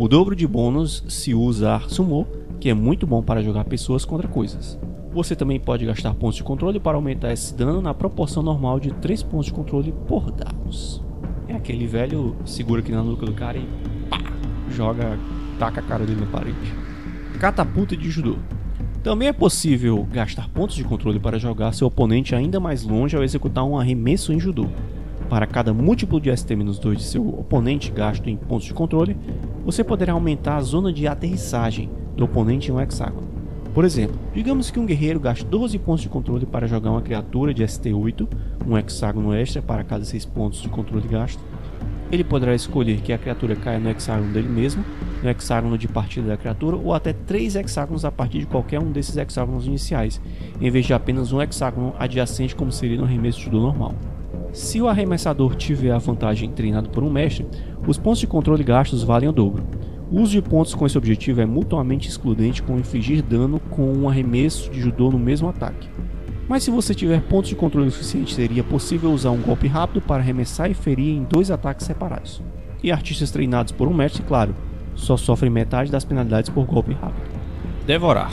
O 0.00 0.06
dobro 0.06 0.36
de 0.36 0.46
bônus 0.46 1.02
se 1.08 1.34
usar 1.34 1.90
Sumo, 1.90 2.24
que 2.60 2.70
é 2.70 2.74
muito 2.74 3.04
bom 3.04 3.20
para 3.20 3.42
jogar 3.42 3.64
pessoas 3.64 4.04
contra 4.04 4.28
coisas. 4.28 4.78
Você 5.12 5.34
também 5.34 5.58
pode 5.58 5.84
gastar 5.84 6.14
pontos 6.14 6.36
de 6.36 6.44
controle 6.44 6.78
para 6.78 6.96
aumentar 6.96 7.32
esse 7.32 7.52
dano 7.52 7.82
na 7.82 7.92
proporção 7.92 8.40
normal 8.40 8.78
de 8.78 8.92
3 8.92 9.24
pontos 9.24 9.46
de 9.46 9.52
controle 9.52 9.92
por 10.06 10.30
dados. 10.30 11.02
É 11.48 11.54
aquele 11.56 11.84
velho 11.88 12.36
segura 12.44 12.80
aqui 12.80 12.92
na 12.92 13.02
nuca 13.02 13.26
do 13.26 13.32
cara 13.32 13.58
e 13.58 13.68
joga, 14.70 15.18
taca 15.58 15.80
a 15.80 15.82
cara 15.82 16.06
dele 16.06 16.20
na 16.20 16.26
parede. 16.26 16.72
Catapulta 17.40 17.96
de 17.96 18.08
judô. 18.08 18.36
Também 19.02 19.26
é 19.26 19.32
possível 19.32 20.06
gastar 20.12 20.48
pontos 20.50 20.76
de 20.76 20.84
controle 20.84 21.18
para 21.18 21.40
jogar 21.40 21.72
seu 21.72 21.88
oponente 21.88 22.36
ainda 22.36 22.60
mais 22.60 22.84
longe 22.84 23.16
ao 23.16 23.24
executar 23.24 23.64
um 23.64 23.76
arremesso 23.76 24.32
em 24.32 24.38
judô. 24.38 24.68
Para 25.28 25.46
cada 25.46 25.74
múltiplo 25.74 26.18
de 26.18 26.30
ST-2 26.30 26.94
de 26.94 27.02
seu 27.02 27.28
oponente 27.28 27.90
gasto 27.90 28.28
em 28.28 28.36
pontos 28.36 28.66
de 28.66 28.72
controle, 28.72 29.14
você 29.62 29.84
poderá 29.84 30.14
aumentar 30.14 30.56
a 30.56 30.62
zona 30.62 30.90
de 30.90 31.06
aterrissagem 31.06 31.90
do 32.16 32.24
oponente 32.24 32.70
em 32.70 32.74
um 32.74 32.80
hexágono. 32.80 33.28
Por 33.74 33.84
exemplo, 33.84 34.18
digamos 34.32 34.70
que 34.70 34.80
um 34.80 34.86
guerreiro 34.86 35.20
gaste 35.20 35.44
12 35.44 35.78
pontos 35.80 36.02
de 36.02 36.08
controle 36.08 36.46
para 36.46 36.66
jogar 36.66 36.90
uma 36.90 37.02
criatura 37.02 37.52
de 37.52 37.62
ST8, 37.62 38.26
um 38.66 38.78
hexágono 38.78 39.34
extra 39.34 39.60
para 39.60 39.84
cada 39.84 40.02
6 40.02 40.24
pontos 40.24 40.62
de 40.62 40.68
controle 40.70 41.06
gasto, 41.06 41.40
ele 42.10 42.24
poderá 42.24 42.54
escolher 42.54 43.02
que 43.02 43.12
a 43.12 43.18
criatura 43.18 43.54
caia 43.54 43.78
no 43.78 43.90
hexágono 43.90 44.32
dele 44.32 44.48
mesmo, 44.48 44.82
no 45.22 45.28
hexágono 45.28 45.76
de 45.76 45.86
partida 45.86 46.28
da 46.28 46.36
criatura, 46.38 46.74
ou 46.74 46.94
até 46.94 47.12
três 47.12 47.54
hexágonos 47.54 48.02
a 48.06 48.10
partir 48.10 48.40
de 48.40 48.46
qualquer 48.46 48.80
um 48.80 48.90
desses 48.90 49.16
hexágonos 49.16 49.66
iniciais, 49.66 50.18
em 50.58 50.70
vez 50.70 50.86
de 50.86 50.94
apenas 50.94 51.32
um 51.32 51.42
hexágono 51.42 51.94
adjacente 51.98 52.56
como 52.56 52.72
seria 52.72 52.96
no 52.96 53.04
arremesso 53.04 53.50
do 53.50 53.60
normal. 53.60 53.94
Se 54.52 54.80
o 54.80 54.88
arremessador 54.88 55.54
tiver 55.54 55.90
a 55.90 55.98
vantagem 55.98 56.50
treinado 56.50 56.88
por 56.88 57.02
um 57.02 57.10
mestre, 57.10 57.46
os 57.86 57.98
pontos 57.98 58.20
de 58.20 58.26
controle 58.26 58.64
gastos 58.64 59.02
valem 59.02 59.28
o 59.28 59.32
dobro. 59.32 59.64
O 60.10 60.20
uso 60.20 60.32
de 60.32 60.42
pontos 60.42 60.74
com 60.74 60.86
esse 60.86 60.96
objetivo 60.96 61.40
é 61.40 61.46
mutuamente 61.46 62.08
excludente 62.08 62.62
com 62.62 62.78
infligir 62.78 63.22
dano 63.22 63.60
com 63.70 63.92
um 63.92 64.08
arremesso 64.08 64.70
de 64.70 64.80
judô 64.80 65.10
no 65.10 65.18
mesmo 65.18 65.48
ataque. 65.48 65.88
Mas 66.48 66.62
se 66.62 66.70
você 66.70 66.94
tiver 66.94 67.20
pontos 67.22 67.50
de 67.50 67.56
controle 67.56 67.90
suficiente, 67.90 68.34
seria 68.34 68.64
possível 68.64 69.12
usar 69.12 69.30
um 69.30 69.42
golpe 69.42 69.66
rápido 69.66 70.00
para 70.00 70.22
arremessar 70.22 70.70
e 70.70 70.74
ferir 70.74 71.14
em 71.14 71.24
dois 71.24 71.50
ataques 71.50 71.84
separados. 71.84 72.42
E 72.82 72.90
artistas 72.90 73.30
treinados 73.30 73.72
por 73.72 73.86
um 73.86 73.92
mestre, 73.92 74.22
claro, 74.22 74.54
só 74.94 75.16
sofrem 75.16 75.50
metade 75.50 75.92
das 75.92 76.06
penalidades 76.06 76.48
por 76.48 76.64
golpe 76.64 76.94
rápido. 76.94 77.28
Devorar. 77.86 78.32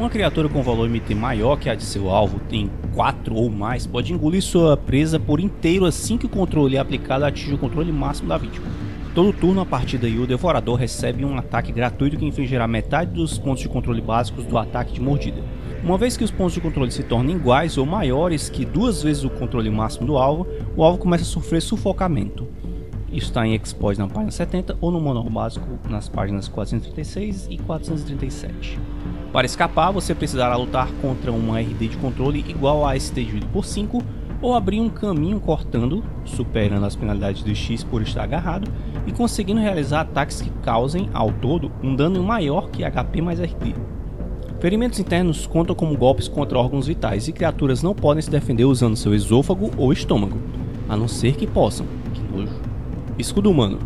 Uma 0.00 0.08
criatura 0.08 0.48
com 0.48 0.62
valor 0.62 0.88
MT 0.88 1.14
maior 1.14 1.58
que 1.58 1.68
a 1.68 1.74
de 1.74 1.82
seu 1.82 2.08
alvo, 2.08 2.40
tem 2.48 2.70
4 2.94 3.34
ou 3.34 3.50
mais, 3.50 3.86
pode 3.86 4.14
engolir 4.14 4.40
sua 4.40 4.74
presa 4.74 5.20
por 5.20 5.38
inteiro 5.38 5.84
assim 5.84 6.16
que 6.16 6.24
o 6.24 6.28
controle 6.30 6.76
é 6.76 6.78
aplicado 6.78 7.22
atinge 7.26 7.52
o 7.52 7.58
controle 7.58 7.92
máximo 7.92 8.30
da 8.30 8.38
vítima. 8.38 8.66
Todo 9.14 9.30
turno 9.30 9.60
a 9.60 9.66
partir 9.66 9.98
daí 9.98 10.18
o 10.18 10.26
Devorador 10.26 10.76
recebe 10.76 11.22
um 11.22 11.36
ataque 11.36 11.70
gratuito 11.70 12.16
que 12.16 12.24
infligirá 12.24 12.66
metade 12.66 13.12
dos 13.12 13.36
pontos 13.36 13.60
de 13.60 13.68
controle 13.68 14.00
básicos 14.00 14.46
do 14.46 14.56
ataque 14.56 14.94
de 14.94 15.02
mordida. 15.02 15.42
Uma 15.84 15.98
vez 15.98 16.16
que 16.16 16.24
os 16.24 16.30
pontos 16.30 16.54
de 16.54 16.62
controle 16.62 16.90
se 16.90 17.02
tornam 17.02 17.36
iguais 17.36 17.76
ou 17.76 17.84
maiores 17.84 18.48
que 18.48 18.64
duas 18.64 19.02
vezes 19.02 19.22
o 19.22 19.28
controle 19.28 19.68
máximo 19.68 20.06
do 20.06 20.16
alvo, 20.16 20.46
o 20.74 20.82
alvo 20.82 20.96
começa 20.96 21.24
a 21.24 21.26
sofrer 21.26 21.60
sufocamento. 21.60 22.48
Isso 23.12 23.26
está 23.26 23.46
em 23.46 23.54
Exploit 23.54 23.98
na 23.98 24.08
página 24.08 24.30
70 24.30 24.78
ou 24.80 24.90
no 24.90 24.98
manual 24.98 25.28
básico 25.28 25.66
nas 25.90 26.08
páginas 26.08 26.48
436 26.48 27.48
e 27.50 27.58
437. 27.58 28.80
Para 29.32 29.46
escapar, 29.46 29.92
você 29.92 30.12
precisará 30.12 30.56
lutar 30.56 30.90
contra 31.00 31.30
uma 31.30 31.60
RD 31.60 31.88
de 31.88 31.96
controle 31.98 32.44
igual 32.48 32.84
a 32.84 32.98
ST 32.98 33.14
dividido 33.14 33.46
por 33.52 33.64
5 33.64 34.02
ou 34.42 34.54
abrir 34.54 34.80
um 34.80 34.88
caminho 34.88 35.38
cortando, 35.38 36.02
superando 36.24 36.84
as 36.84 36.96
penalidades 36.96 37.44
de 37.44 37.54
X 37.54 37.84
por 37.84 38.02
estar 38.02 38.24
agarrado 38.24 38.68
e 39.06 39.12
conseguindo 39.12 39.60
realizar 39.60 40.00
ataques 40.00 40.40
que 40.40 40.50
causem, 40.62 41.08
ao 41.12 41.30
todo, 41.30 41.70
um 41.82 41.94
dano 41.94 42.22
maior 42.24 42.70
que 42.70 42.82
HP 42.82 43.20
mais 43.20 43.38
RD. 43.38 43.74
Ferimentos 44.58 44.98
internos 44.98 45.46
contam 45.46 45.76
como 45.76 45.96
golpes 45.96 46.26
contra 46.26 46.58
órgãos 46.58 46.88
vitais 46.88 47.28
e 47.28 47.32
criaturas 47.32 47.82
não 47.82 47.94
podem 47.94 48.22
se 48.22 48.30
defender 48.30 48.64
usando 48.64 48.96
seu 48.96 49.14
esôfago 49.14 49.70
ou 49.76 49.92
estômago, 49.92 50.38
a 50.88 50.96
não 50.96 51.06
ser 51.06 51.36
que 51.36 51.46
possam. 51.46 51.86
Que 52.12 52.20
nojo. 52.36 52.60
Escudo 53.16 53.50
humano. 53.50 53.78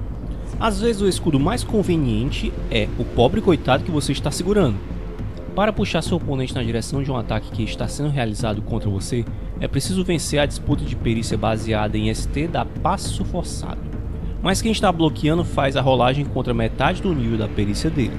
Às 0.59 0.81
vezes 0.81 1.03
o 1.03 1.09
escudo 1.09 1.39
mais 1.39 1.63
conveniente 1.63 2.53
é 2.71 2.89
o 2.99 3.05
pobre 3.05 3.41
coitado 3.41 3.85
que 3.85 3.91
você 3.91 4.13
está 4.13 4.31
segurando. 4.31 4.94
Para 5.55 5.73
puxar 5.73 6.03
seu 6.03 6.17
oponente 6.17 6.53
na 6.53 6.65
direção 6.65 7.01
de 7.01 7.13
um 7.13 7.17
ataque 7.17 7.53
que 7.53 7.63
está 7.63 7.87
sendo 7.87 8.09
realizado 8.09 8.61
contra 8.61 8.91
você, 8.91 9.25
é 9.61 9.69
preciso 9.69 10.05
vencer 10.05 10.41
a 10.41 10.47
disputa 10.47 10.85
de 10.85 10.97
perícia 10.97 11.39
baseada 11.39 11.97
em 11.97 12.13
ST 12.13 12.49
da 12.49 12.65
passo 12.65 13.25
forçado. 13.25 13.81
Mas 14.43 14.61
quem 14.61 14.73
está 14.73 14.91
bloqueando 14.91 15.45
faz 15.45 15.77
a 15.77 15.81
rolagem 15.81 16.25
contra 16.25 16.53
metade 16.53 17.01
do 17.01 17.15
nível 17.15 17.39
da 17.39 17.47
perícia 17.47 17.89
dele. 17.89 18.19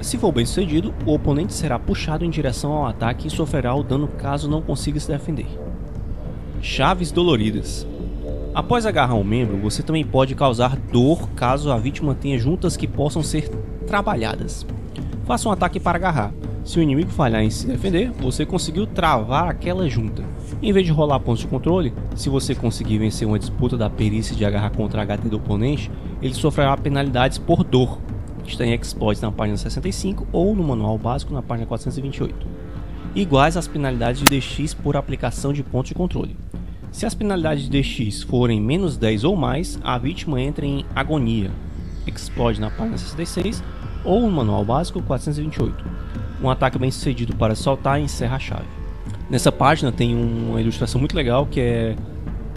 Se 0.00 0.18
for 0.18 0.32
bem 0.32 0.44
sucedido, 0.44 0.92
o 1.06 1.14
oponente 1.14 1.52
será 1.52 1.78
puxado 1.78 2.24
em 2.24 2.30
direção 2.30 2.72
ao 2.72 2.86
ataque 2.86 3.28
e 3.28 3.30
sofrerá 3.30 3.72
o 3.72 3.84
dano 3.84 4.08
caso 4.08 4.50
não 4.50 4.60
consiga 4.60 4.98
se 4.98 5.06
defender. 5.06 5.46
Chaves 6.60 7.12
doloridas. 7.12 7.86
Após 8.52 8.86
agarrar 8.86 9.14
um 9.14 9.22
membro, 9.22 9.56
você 9.56 9.84
também 9.84 10.04
pode 10.04 10.34
causar 10.34 10.76
dor 10.76 11.28
caso 11.36 11.70
a 11.70 11.78
vítima 11.78 12.12
tenha 12.12 12.38
juntas 12.38 12.76
que 12.76 12.88
possam 12.88 13.22
ser 13.22 13.48
trabalhadas. 13.86 14.66
Faça 15.24 15.48
um 15.48 15.52
ataque 15.52 15.78
para 15.78 15.96
agarrar. 15.96 16.32
Se 16.64 16.78
o 16.78 16.82
inimigo 16.82 17.10
falhar 17.10 17.42
em 17.42 17.50
se 17.50 17.66
defender, 17.66 18.10
você 18.12 18.44
conseguiu 18.44 18.86
travar 18.86 19.48
aquela 19.48 19.88
junta. 19.88 20.22
Em 20.62 20.72
vez 20.72 20.86
de 20.86 20.92
rolar 20.92 21.20
pontos 21.20 21.40
de 21.40 21.46
controle, 21.46 21.92
se 22.14 22.28
você 22.28 22.54
conseguir 22.54 22.98
vencer 22.98 23.26
uma 23.26 23.38
disputa 23.38 23.76
da 23.76 23.88
perícia 23.88 24.36
de 24.36 24.44
agarrar 24.44 24.70
contra 24.70 25.02
a 25.02 25.06
HT 25.06 25.28
do 25.28 25.36
oponente, 25.36 25.90
ele 26.20 26.34
sofrerá 26.34 26.76
penalidades 26.76 27.38
por 27.38 27.64
dor, 27.64 27.98
está 28.46 28.64
em 28.66 28.74
Exploit 28.74 29.22
na 29.22 29.32
página 29.32 29.56
65 29.56 30.26
ou 30.32 30.54
no 30.54 30.62
manual 30.62 30.98
básico 30.98 31.32
na 31.32 31.42
página 31.42 31.66
428, 31.66 32.46
iguais 33.14 33.56
às 33.56 33.66
penalidades 33.66 34.22
de 34.22 34.38
DX 34.38 34.74
por 34.74 34.96
aplicação 34.96 35.52
de 35.52 35.62
pontos 35.62 35.88
de 35.88 35.94
controle. 35.94 36.36
Se 36.92 37.06
as 37.06 37.14
penalidades 37.14 37.68
de 37.68 37.80
DX 37.80 38.22
forem 38.24 38.60
menos 38.60 38.96
10 38.96 39.24
ou 39.24 39.36
mais, 39.36 39.78
a 39.82 39.96
vítima 39.96 40.40
entra 40.40 40.66
em 40.66 40.84
agonia, 40.94 41.50
Exploit 42.06 42.60
na 42.60 42.70
página 42.70 42.98
66 42.98 43.62
ou 44.04 44.22
no 44.22 44.30
manual 44.30 44.64
básico 44.64 45.02
428. 45.02 45.84
Um 46.42 46.48
ataque 46.48 46.78
bem 46.78 46.90
sucedido 46.90 47.34
para 47.36 47.54
soltar 47.54 48.00
e 48.00 48.04
encerra 48.04 48.36
a 48.36 48.38
chave. 48.38 48.68
Nessa 49.28 49.52
página 49.52 49.92
tem 49.92 50.14
uma 50.14 50.60
ilustração 50.60 50.98
muito 50.98 51.14
legal 51.14 51.46
que 51.46 51.60
é 51.60 51.96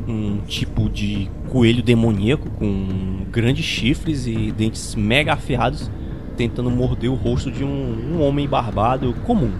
um 0.08 0.40
tipo 0.48 0.90
de 0.90 1.30
coelho 1.50 1.84
demoníaco 1.84 2.50
com 2.52 3.26
grandes 3.32 3.66
chifres 3.66 4.26
e 4.26 4.52
dentes 4.52 4.96
mega 4.96 5.34
afiados 5.34 5.90
tentando 6.36 6.70
morder 6.72 7.12
o 7.12 7.16
rosto 7.16 7.52
de 7.52 7.64
um, 7.64 8.16
um 8.16 8.22
homem 8.22 8.48
barbado 8.48 9.14
comum. 9.26 9.52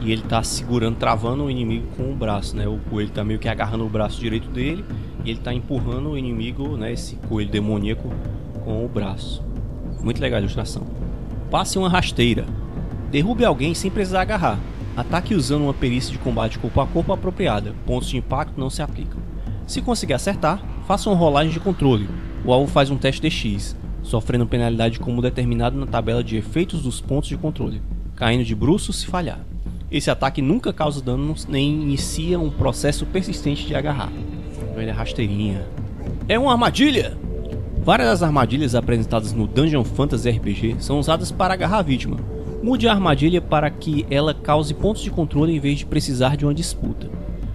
E 0.00 0.10
ele 0.10 0.22
tá 0.22 0.42
segurando, 0.42 0.96
travando 0.96 1.44
o 1.44 1.50
inimigo 1.50 1.86
com 1.96 2.10
o 2.10 2.14
braço, 2.14 2.56
né? 2.56 2.66
O 2.66 2.78
coelho 2.90 3.10
tá 3.10 3.22
meio 3.22 3.38
que 3.38 3.48
agarrando 3.48 3.84
o 3.84 3.88
braço 3.88 4.18
direito 4.18 4.48
dele 4.48 4.84
e 5.24 5.30
ele 5.30 5.40
tá 5.40 5.52
empurrando 5.52 6.10
o 6.10 6.18
inimigo, 6.18 6.76
né? 6.76 6.92
Esse 6.92 7.16
coelho 7.16 7.50
demoníaco 7.50 8.10
com 8.64 8.84
o 8.84 8.88
braço. 8.88 9.44
Muito 10.02 10.20
legal 10.20 10.38
a 10.38 10.40
ilustração. 10.40 10.99
Passe 11.50 11.76
uma 11.76 11.88
rasteira. 11.88 12.46
Derrube 13.10 13.44
alguém 13.44 13.74
sem 13.74 13.90
precisar 13.90 14.20
agarrar. 14.20 14.60
Ataque 14.96 15.34
usando 15.34 15.62
uma 15.62 15.74
perícia 15.74 16.12
de 16.12 16.18
combate 16.18 16.60
corpo 16.60 16.80
a 16.80 16.86
corpo 16.86 17.12
apropriada. 17.12 17.74
Pontos 17.84 18.08
de 18.08 18.16
impacto 18.16 18.52
não 18.56 18.70
se 18.70 18.80
aplicam. 18.82 19.18
Se 19.66 19.82
conseguir 19.82 20.14
acertar, 20.14 20.62
faça 20.86 21.10
uma 21.10 21.16
rolagem 21.18 21.52
de 21.52 21.58
controle. 21.58 22.08
O 22.44 22.52
alvo 22.52 22.70
faz 22.70 22.88
um 22.88 22.96
teste 22.96 23.20
de 23.20 23.30
X, 23.30 23.76
sofrendo 24.00 24.46
penalidade 24.46 25.00
como 25.00 25.20
determinado 25.20 25.76
na 25.76 25.86
tabela 25.86 26.22
de 26.22 26.36
efeitos 26.36 26.82
dos 26.82 27.00
pontos 27.00 27.28
de 27.28 27.36
controle, 27.36 27.82
caindo 28.14 28.44
de 28.44 28.54
bruços 28.54 29.00
se 29.00 29.06
falhar. 29.06 29.40
Esse 29.90 30.08
ataque 30.08 30.40
nunca 30.40 30.72
causa 30.72 31.02
dano 31.02 31.34
nem 31.48 31.82
inicia 31.82 32.38
um 32.38 32.48
processo 32.48 33.04
persistente 33.06 33.66
de 33.66 33.74
agarrar. 33.74 34.12
Velha 34.76 34.94
rasteirinha. 34.94 35.66
É 36.28 36.38
uma 36.38 36.52
armadilha! 36.52 37.18
Várias 37.82 38.10
das 38.10 38.22
armadilhas 38.22 38.74
apresentadas 38.74 39.32
no 39.32 39.46
Dungeon 39.46 39.84
Fantasy 39.84 40.28
RPG 40.28 40.76
são 40.80 40.98
usadas 40.98 41.32
para 41.32 41.54
agarrar 41.54 41.78
a 41.78 41.82
vítima. 41.82 42.18
Mude 42.62 42.86
a 42.86 42.92
armadilha 42.92 43.40
para 43.40 43.70
que 43.70 44.06
ela 44.10 44.34
cause 44.34 44.74
pontos 44.74 45.00
de 45.00 45.10
controle 45.10 45.56
em 45.56 45.58
vez 45.58 45.78
de 45.78 45.86
precisar 45.86 46.36
de 46.36 46.44
uma 46.44 46.52
disputa. 46.52 47.10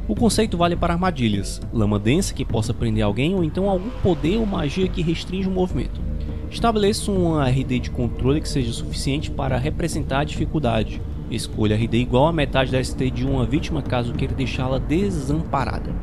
O 0.08 0.16
conceito 0.16 0.58
vale 0.58 0.76
para 0.76 0.94
armadilhas, 0.94 1.62
lama 1.72 2.00
densa 2.00 2.34
que 2.34 2.44
possa 2.44 2.74
prender 2.74 3.04
alguém 3.04 3.36
ou 3.36 3.44
então 3.44 3.70
algum 3.70 3.92
poder 4.02 4.38
ou 4.38 4.48
magia 4.48 4.88
que 4.88 5.04
restringe 5.04 5.48
o 5.48 5.52
movimento. 5.52 6.02
Estabeleça 6.50 7.12
um 7.12 7.40
RD 7.40 7.80
de 7.80 7.92
controle 7.92 8.42
que 8.42 8.50
seja 8.50 8.74
suficiente 8.74 9.30
para 9.30 9.60
representar 9.60 10.22
a 10.22 10.24
dificuldade. 10.24 11.00
Escolha 11.30 11.76
RD 11.76 11.98
igual 11.98 12.26
a 12.26 12.34
metade 12.34 12.72
da 12.72 12.84
ST 12.84 13.12
de 13.12 13.28
uma 13.28 13.46
vítima 13.46 13.84
caso 13.84 14.14
queira 14.14 14.34
deixá-la 14.34 14.80
desamparada. 14.80 15.94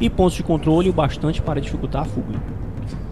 E 0.00 0.10
pontos 0.10 0.34
de 0.34 0.42
controle 0.42 0.90
o 0.90 0.92
bastante 0.92 1.40
para 1.40 1.60
dificultar 1.60 2.02
a 2.02 2.06
fuga. 2.06 2.58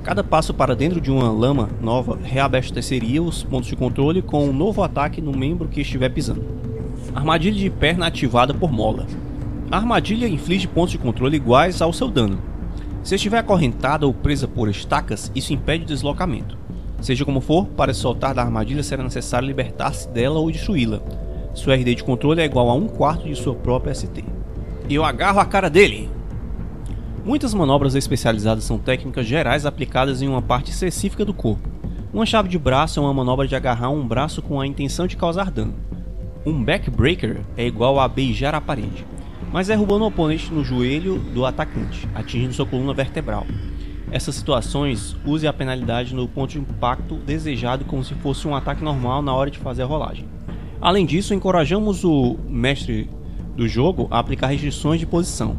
Cada 0.06 0.22
passo 0.22 0.54
para 0.54 0.76
dentro 0.76 1.00
de 1.00 1.10
uma 1.10 1.32
lama 1.32 1.68
nova 1.80 2.16
reabasteceria 2.22 3.20
os 3.20 3.42
pontos 3.42 3.68
de 3.68 3.74
controle 3.74 4.22
com 4.22 4.44
um 4.44 4.52
novo 4.52 4.84
ataque 4.84 5.20
no 5.20 5.36
membro 5.36 5.66
que 5.66 5.80
estiver 5.80 6.08
pisando. 6.10 6.44
Armadilha 7.12 7.56
de 7.56 7.68
perna 7.68 8.06
ativada 8.06 8.54
por 8.54 8.70
mola. 8.70 9.04
A 9.68 9.76
armadilha 9.76 10.28
inflige 10.28 10.68
pontos 10.68 10.92
de 10.92 10.98
controle 10.98 11.34
iguais 11.34 11.82
ao 11.82 11.92
seu 11.92 12.06
dano. 12.06 12.38
Se 13.02 13.16
estiver 13.16 13.38
acorrentada 13.38 14.06
ou 14.06 14.14
presa 14.14 14.46
por 14.46 14.68
estacas, 14.68 15.32
isso 15.34 15.52
impede 15.52 15.82
o 15.82 15.88
deslocamento. 15.88 16.56
Seja 17.00 17.24
como 17.24 17.40
for, 17.40 17.66
para 17.66 17.92
soltar 17.92 18.32
da 18.32 18.42
armadilha 18.42 18.84
será 18.84 19.02
necessário 19.02 19.48
libertar-se 19.48 20.08
dela 20.10 20.38
ou 20.38 20.52
destruí-la. 20.52 21.00
Sua 21.52 21.74
RD 21.74 21.96
de 21.96 22.04
controle 22.04 22.40
é 22.40 22.44
igual 22.44 22.70
a 22.70 22.74
um 22.74 22.86
quarto 22.86 23.26
de 23.26 23.34
sua 23.34 23.56
própria 23.56 23.92
ST. 23.92 24.24
Eu 24.88 25.04
agarro 25.04 25.40
a 25.40 25.44
cara 25.44 25.68
dele! 25.68 26.15
Muitas 27.26 27.52
manobras 27.52 27.94
especializadas 27.94 28.64
são 28.64 28.78
técnicas 28.78 29.26
gerais 29.26 29.66
aplicadas 29.66 30.22
em 30.22 30.28
uma 30.28 30.40
parte 30.40 30.70
específica 30.70 31.24
do 31.24 31.34
corpo. 31.34 31.68
Uma 32.14 32.24
chave 32.24 32.48
de 32.48 32.58
braço 32.58 33.00
é 33.00 33.02
uma 33.02 33.12
manobra 33.12 33.46
de 33.46 33.56
agarrar 33.56 33.90
um 33.90 34.06
braço 34.06 34.40
com 34.40 34.60
a 34.60 34.66
intenção 34.66 35.06
de 35.06 35.16
causar 35.16 35.50
dano. 35.50 35.74
Um 36.46 36.62
backbreaker 36.64 37.40
é 37.56 37.66
igual 37.66 37.98
a 37.98 38.06
beijar 38.06 38.54
a 38.54 38.60
parede 38.60 39.04
mas 39.52 39.68
derrubando 39.68 40.04
o 40.04 40.08
oponente 40.08 40.52
no 40.52 40.64
joelho 40.64 41.18
do 41.18 41.44
atacante, 41.46 42.08
atingindo 42.14 42.52
sua 42.52 42.66
coluna 42.66 42.92
vertebral. 42.92 43.46
Essas 44.10 44.34
situações, 44.34 45.16
use 45.24 45.46
a 45.46 45.52
penalidade 45.52 46.14
no 46.14 46.28
ponto 46.28 46.50
de 46.50 46.58
impacto 46.58 47.16
desejado 47.16 47.84
como 47.84 48.04
se 48.04 48.14
fosse 48.14 48.46
um 48.46 48.54
ataque 48.54 48.84
normal 48.84 49.22
na 49.22 49.34
hora 49.34 49.50
de 49.50 49.58
fazer 49.58 49.82
a 49.82 49.86
rolagem. 49.86 50.28
Além 50.80 51.04
disso, 51.06 51.34
encorajamos 51.34 52.04
o 52.04 52.36
mestre 52.46 53.08
do 53.56 53.66
jogo 53.66 54.06
a 54.10 54.18
aplicar 54.18 54.48
restrições 54.48 55.00
de 55.00 55.06
posição. 55.06 55.56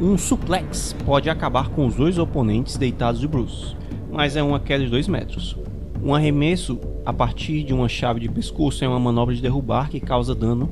Um 0.00 0.16
suplex 0.16 0.94
pode 1.04 1.28
acabar 1.28 1.68
com 1.70 1.86
os 1.86 1.94
dois 1.96 2.18
oponentes 2.18 2.76
deitados 2.76 3.20
de 3.20 3.26
bruços, 3.26 3.76
mas 4.12 4.36
é 4.36 4.42
uma 4.42 4.60
queda 4.60 4.84
de 4.84 4.90
2 4.90 5.08
metros. 5.08 5.56
Um 6.02 6.14
arremesso 6.14 6.78
a 7.04 7.12
partir 7.12 7.64
de 7.64 7.74
uma 7.74 7.88
chave 7.88 8.20
de 8.20 8.28
pescoço 8.28 8.84
é 8.84 8.88
uma 8.88 9.00
manobra 9.00 9.34
de 9.34 9.42
derrubar 9.42 9.90
que 9.90 9.98
causa 9.98 10.34
dano 10.34 10.70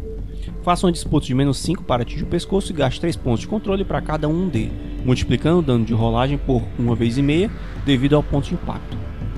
Faça 0.62 0.86
uma 0.86 0.92
disputa 0.92 1.26
de 1.26 1.34
menos 1.34 1.58
5 1.58 1.84
para 1.84 2.02
atingir 2.02 2.24
o 2.24 2.26
pescoço 2.26 2.72
e 2.72 2.74
gaste 2.74 3.00
3 3.00 3.16
pontos 3.16 3.40
de 3.40 3.48
controle 3.48 3.84
para 3.84 4.02
cada 4.02 4.28
um 4.28 4.48
D, 4.48 4.68
multiplicando 5.04 5.60
o 5.60 5.62
dano 5.62 5.84
de 5.84 5.92
rolagem 5.92 6.38
por 6.38 6.62
uma 6.78 6.94
vez 6.94 7.16
e 7.18 7.22
meia 7.22 7.50
devido 7.84 8.16
ao 8.16 8.22
ponto 8.22 8.48
de 8.48 8.54
impacto. 8.54 8.96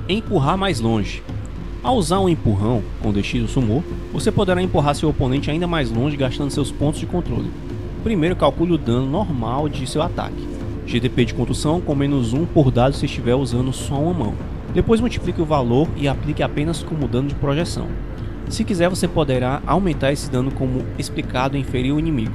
Empurrar 0.09 0.57
mais 0.57 0.80
longe. 0.80 1.23
Ao 1.83 1.97
usar 1.97 2.18
um 2.21 2.28
empurrão 2.28 2.83
com 3.00 3.09
ou 3.09 3.49
Sumo, 3.49 3.85
você 4.12 4.33
poderá 4.33 4.62
empurrar 4.62 4.95
seu 4.95 5.09
oponente 5.09 5.51
ainda 5.51 5.66
mais 5.66 5.90
longe 5.90 6.16
gastando 6.16 6.51
seus 6.51 6.72
pontos 6.72 6.98
de 6.98 7.07
controle. 7.07 7.51
Primeiro 8.09 8.37
calcule 8.37 8.73
o 8.73 8.79
dano 8.79 9.05
normal 9.05 9.68
de 9.68 9.87
seu 9.87 10.01
ataque. 10.01 10.49
GDP 10.87 11.27
de 11.27 11.35
contusão 11.35 11.79
com 11.79 11.94
menos 11.94 12.33
1 12.33 12.47
por 12.47 12.71
dado 12.71 12.97
se 12.97 13.05
estiver 13.05 13.35
usando 13.35 13.71
só 13.71 14.01
uma 14.01 14.14
mão. 14.14 14.35
Depois 14.73 14.99
multiplique 14.99 15.42
o 15.42 15.44
valor 15.44 15.87
e 15.94 16.09
aplique 16.09 16.42
apenas 16.42 16.83
como 16.83 17.07
dano 17.07 17.29
de 17.29 17.35
projeção. 17.35 17.87
Se 18.49 18.64
quiser, 18.64 18.88
você 18.88 19.07
poderá 19.07 19.61
aumentar 19.66 20.11
esse 20.11 20.31
dano 20.31 20.51
como 20.51 20.87
explicado 20.99 21.55
em 21.55 21.62
ferir 21.62 21.94
o 21.94 21.99
inimigo. 21.99 22.33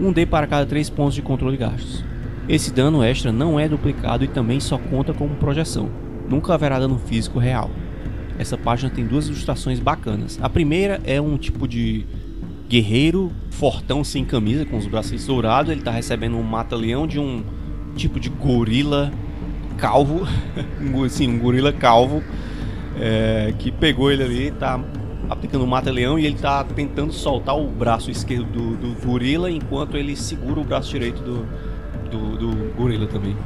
Um 0.00 0.10
D 0.10 0.26
para 0.26 0.48
cada 0.48 0.66
3 0.66 0.90
pontos 0.90 1.14
de 1.14 1.22
controle 1.22 1.56
gastos. 1.56 2.04
Esse 2.48 2.72
dano 2.72 3.00
extra 3.00 3.30
não 3.30 3.60
é 3.60 3.68
duplicado 3.68 4.24
e 4.24 4.26
também 4.26 4.58
só 4.58 4.78
conta 4.78 5.14
como 5.14 5.36
projeção. 5.36 5.90
Nunca 6.28 6.54
haverá 6.54 6.80
dano 6.80 6.98
físico 6.98 7.38
real. 7.38 7.70
Essa 8.36 8.58
página 8.58 8.90
tem 8.92 9.06
duas 9.06 9.28
ilustrações 9.28 9.78
bacanas. 9.78 10.40
A 10.42 10.50
primeira 10.50 11.00
é 11.04 11.20
um 11.20 11.38
tipo 11.38 11.68
de 11.68 12.04
guerreiro 12.68 13.32
fortão 13.50 14.02
sem 14.02 14.24
camisa, 14.24 14.64
com 14.64 14.76
os 14.76 14.86
braços 14.86 15.26
dourados. 15.26 15.70
Ele 15.70 15.80
está 15.80 15.90
recebendo 15.90 16.36
um 16.36 16.42
mata-leão 16.42 17.06
de 17.06 17.18
um 17.18 17.42
tipo 17.96 18.18
de 18.18 18.28
gorila 18.28 19.12
calvo. 19.76 20.26
Sim, 21.08 21.28
um 21.28 21.38
gorila 21.38 21.72
calvo. 21.72 22.22
É, 23.00 23.52
que 23.58 23.72
pegou 23.72 24.10
ele 24.12 24.22
ali 24.22 24.50
tá 24.52 24.80
aplicando 25.28 25.66
mata-leão 25.66 26.18
e 26.18 26.26
ele 26.26 26.36
tá 26.36 26.62
tentando 26.62 27.12
soltar 27.12 27.56
o 27.56 27.66
braço 27.66 28.10
esquerdo 28.10 28.44
do, 28.44 28.76
do, 28.76 29.04
gorila 29.04 29.50
enquanto 29.50 29.96
ele 29.96 30.14
segura 30.14 30.60
o 30.60 30.64
braço 30.64 30.90
direito 30.90 31.20
do, 31.22 31.46
do, 32.10 32.36
do, 32.36 32.74
gorila 32.76 33.06
também. 33.06 33.36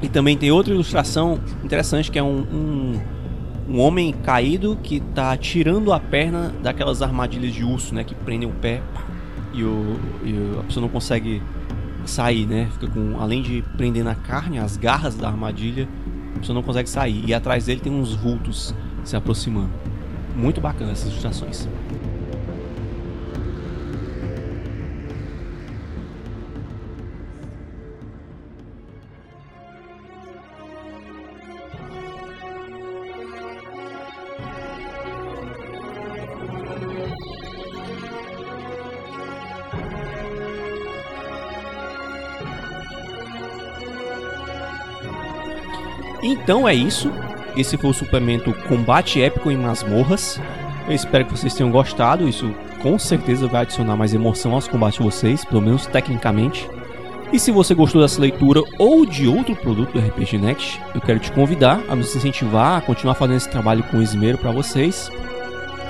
E 0.00 0.08
também 0.08 0.36
tem 0.36 0.50
outra 0.50 0.72
ilustração 0.72 1.38
interessante 1.62 2.10
que 2.10 2.18
é 2.18 2.22
um, 2.22 2.40
um, 2.40 3.00
um 3.72 3.80
homem 3.80 4.12
caído 4.12 4.78
que 4.82 5.00
tá 5.00 5.34
tirando 5.34 5.94
a 5.94 5.98
perna 5.98 6.52
daquelas 6.62 7.00
armadilhas 7.00 7.54
de 7.54 7.64
urso, 7.64 7.94
né? 7.94 8.04
Que 8.04 8.14
prendem 8.14 8.46
o 8.46 8.52
pé 8.52 8.82
e, 9.54 9.64
o, 9.64 9.98
e 10.22 10.58
a 10.60 10.62
pessoa 10.64 10.82
não 10.82 10.90
consegue 10.90 11.42
sair, 12.04 12.46
né? 12.46 12.68
Fica 12.72 12.86
com, 12.88 13.18
além 13.18 13.40
de 13.40 13.62
prender 13.78 14.04
na 14.04 14.14
carne, 14.14 14.58
as 14.58 14.76
garras 14.76 15.14
da 15.14 15.26
armadilha, 15.26 15.88
a 16.36 16.40
pessoa 16.40 16.54
não 16.54 16.62
consegue 16.62 16.90
sair. 16.90 17.24
E 17.26 17.32
atrás 17.32 17.64
dele 17.64 17.80
tem 17.80 17.90
uns 17.90 18.14
vultos 18.14 18.74
se 19.04 19.16
aproximando. 19.16 19.70
Muito 20.36 20.60
bacana 20.60 20.92
essas 20.92 21.08
ilustrações. 21.08 21.66
Então 46.42 46.68
é 46.68 46.74
isso. 46.74 47.10
Esse 47.56 47.76
foi 47.76 47.90
o 47.90 47.94
suplemento 47.94 48.52
Combate 48.68 49.22
Épico 49.22 49.48
em 49.50 49.56
Masmorras. 49.56 50.40
Eu 50.88 50.94
espero 50.94 51.24
que 51.24 51.30
vocês 51.30 51.54
tenham 51.54 51.70
gostado. 51.70 52.28
Isso 52.28 52.52
com 52.82 52.98
certeza 52.98 53.46
vai 53.46 53.62
adicionar 53.62 53.96
mais 53.96 54.12
emoção 54.12 54.52
aos 54.54 54.66
combates 54.66 54.98
de 54.98 55.04
vocês, 55.04 55.44
pelo 55.44 55.62
menos 55.62 55.86
tecnicamente. 55.86 56.68
E 57.32 57.38
se 57.38 57.52
você 57.52 57.74
gostou 57.74 58.02
dessa 58.02 58.20
leitura 58.20 58.60
ou 58.78 59.06
de 59.06 59.28
outro 59.28 59.56
produto 59.56 59.92
do 59.92 60.00
RPG 60.00 60.36
Next, 60.38 60.78
eu 60.94 61.00
quero 61.00 61.18
te 61.18 61.32
convidar 61.32 61.80
a 61.88 61.96
nos 61.96 62.14
incentivar 62.14 62.76
a 62.78 62.82
continuar 62.82 63.14
fazendo 63.14 63.36
esse 63.36 63.48
trabalho 63.48 63.82
com 63.84 64.02
esmero 64.02 64.36
para 64.36 64.50
vocês. 64.50 65.10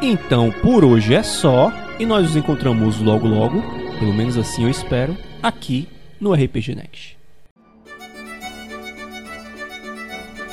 Então, 0.00 0.50
por 0.62 0.84
hoje 0.84 1.14
é 1.14 1.22
só, 1.22 1.70
e 1.98 2.06
nós 2.06 2.22
nos 2.22 2.36
encontramos 2.36 3.00
logo 3.00 3.28
logo, 3.28 3.62
pelo 3.98 4.14
menos 4.14 4.38
assim 4.38 4.64
eu 4.64 4.70
espero, 4.70 5.14
aqui 5.42 5.86
no 6.18 6.32
RPG 6.32 6.74
Next. 6.74 7.19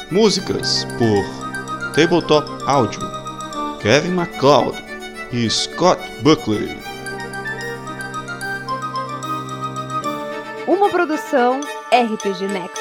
Músicas 0.10 0.88
por 0.98 1.26
Tabletop 1.93 2.50
Audio, 2.65 3.02
Kevin 3.82 4.12
MacLeod 4.12 4.78
e 5.34 5.50
Scott 5.50 6.02
Buckley. 6.22 6.80
Uma 10.65 10.89
produção 10.89 11.60
RPG 11.91 12.48
Next. 12.48 12.77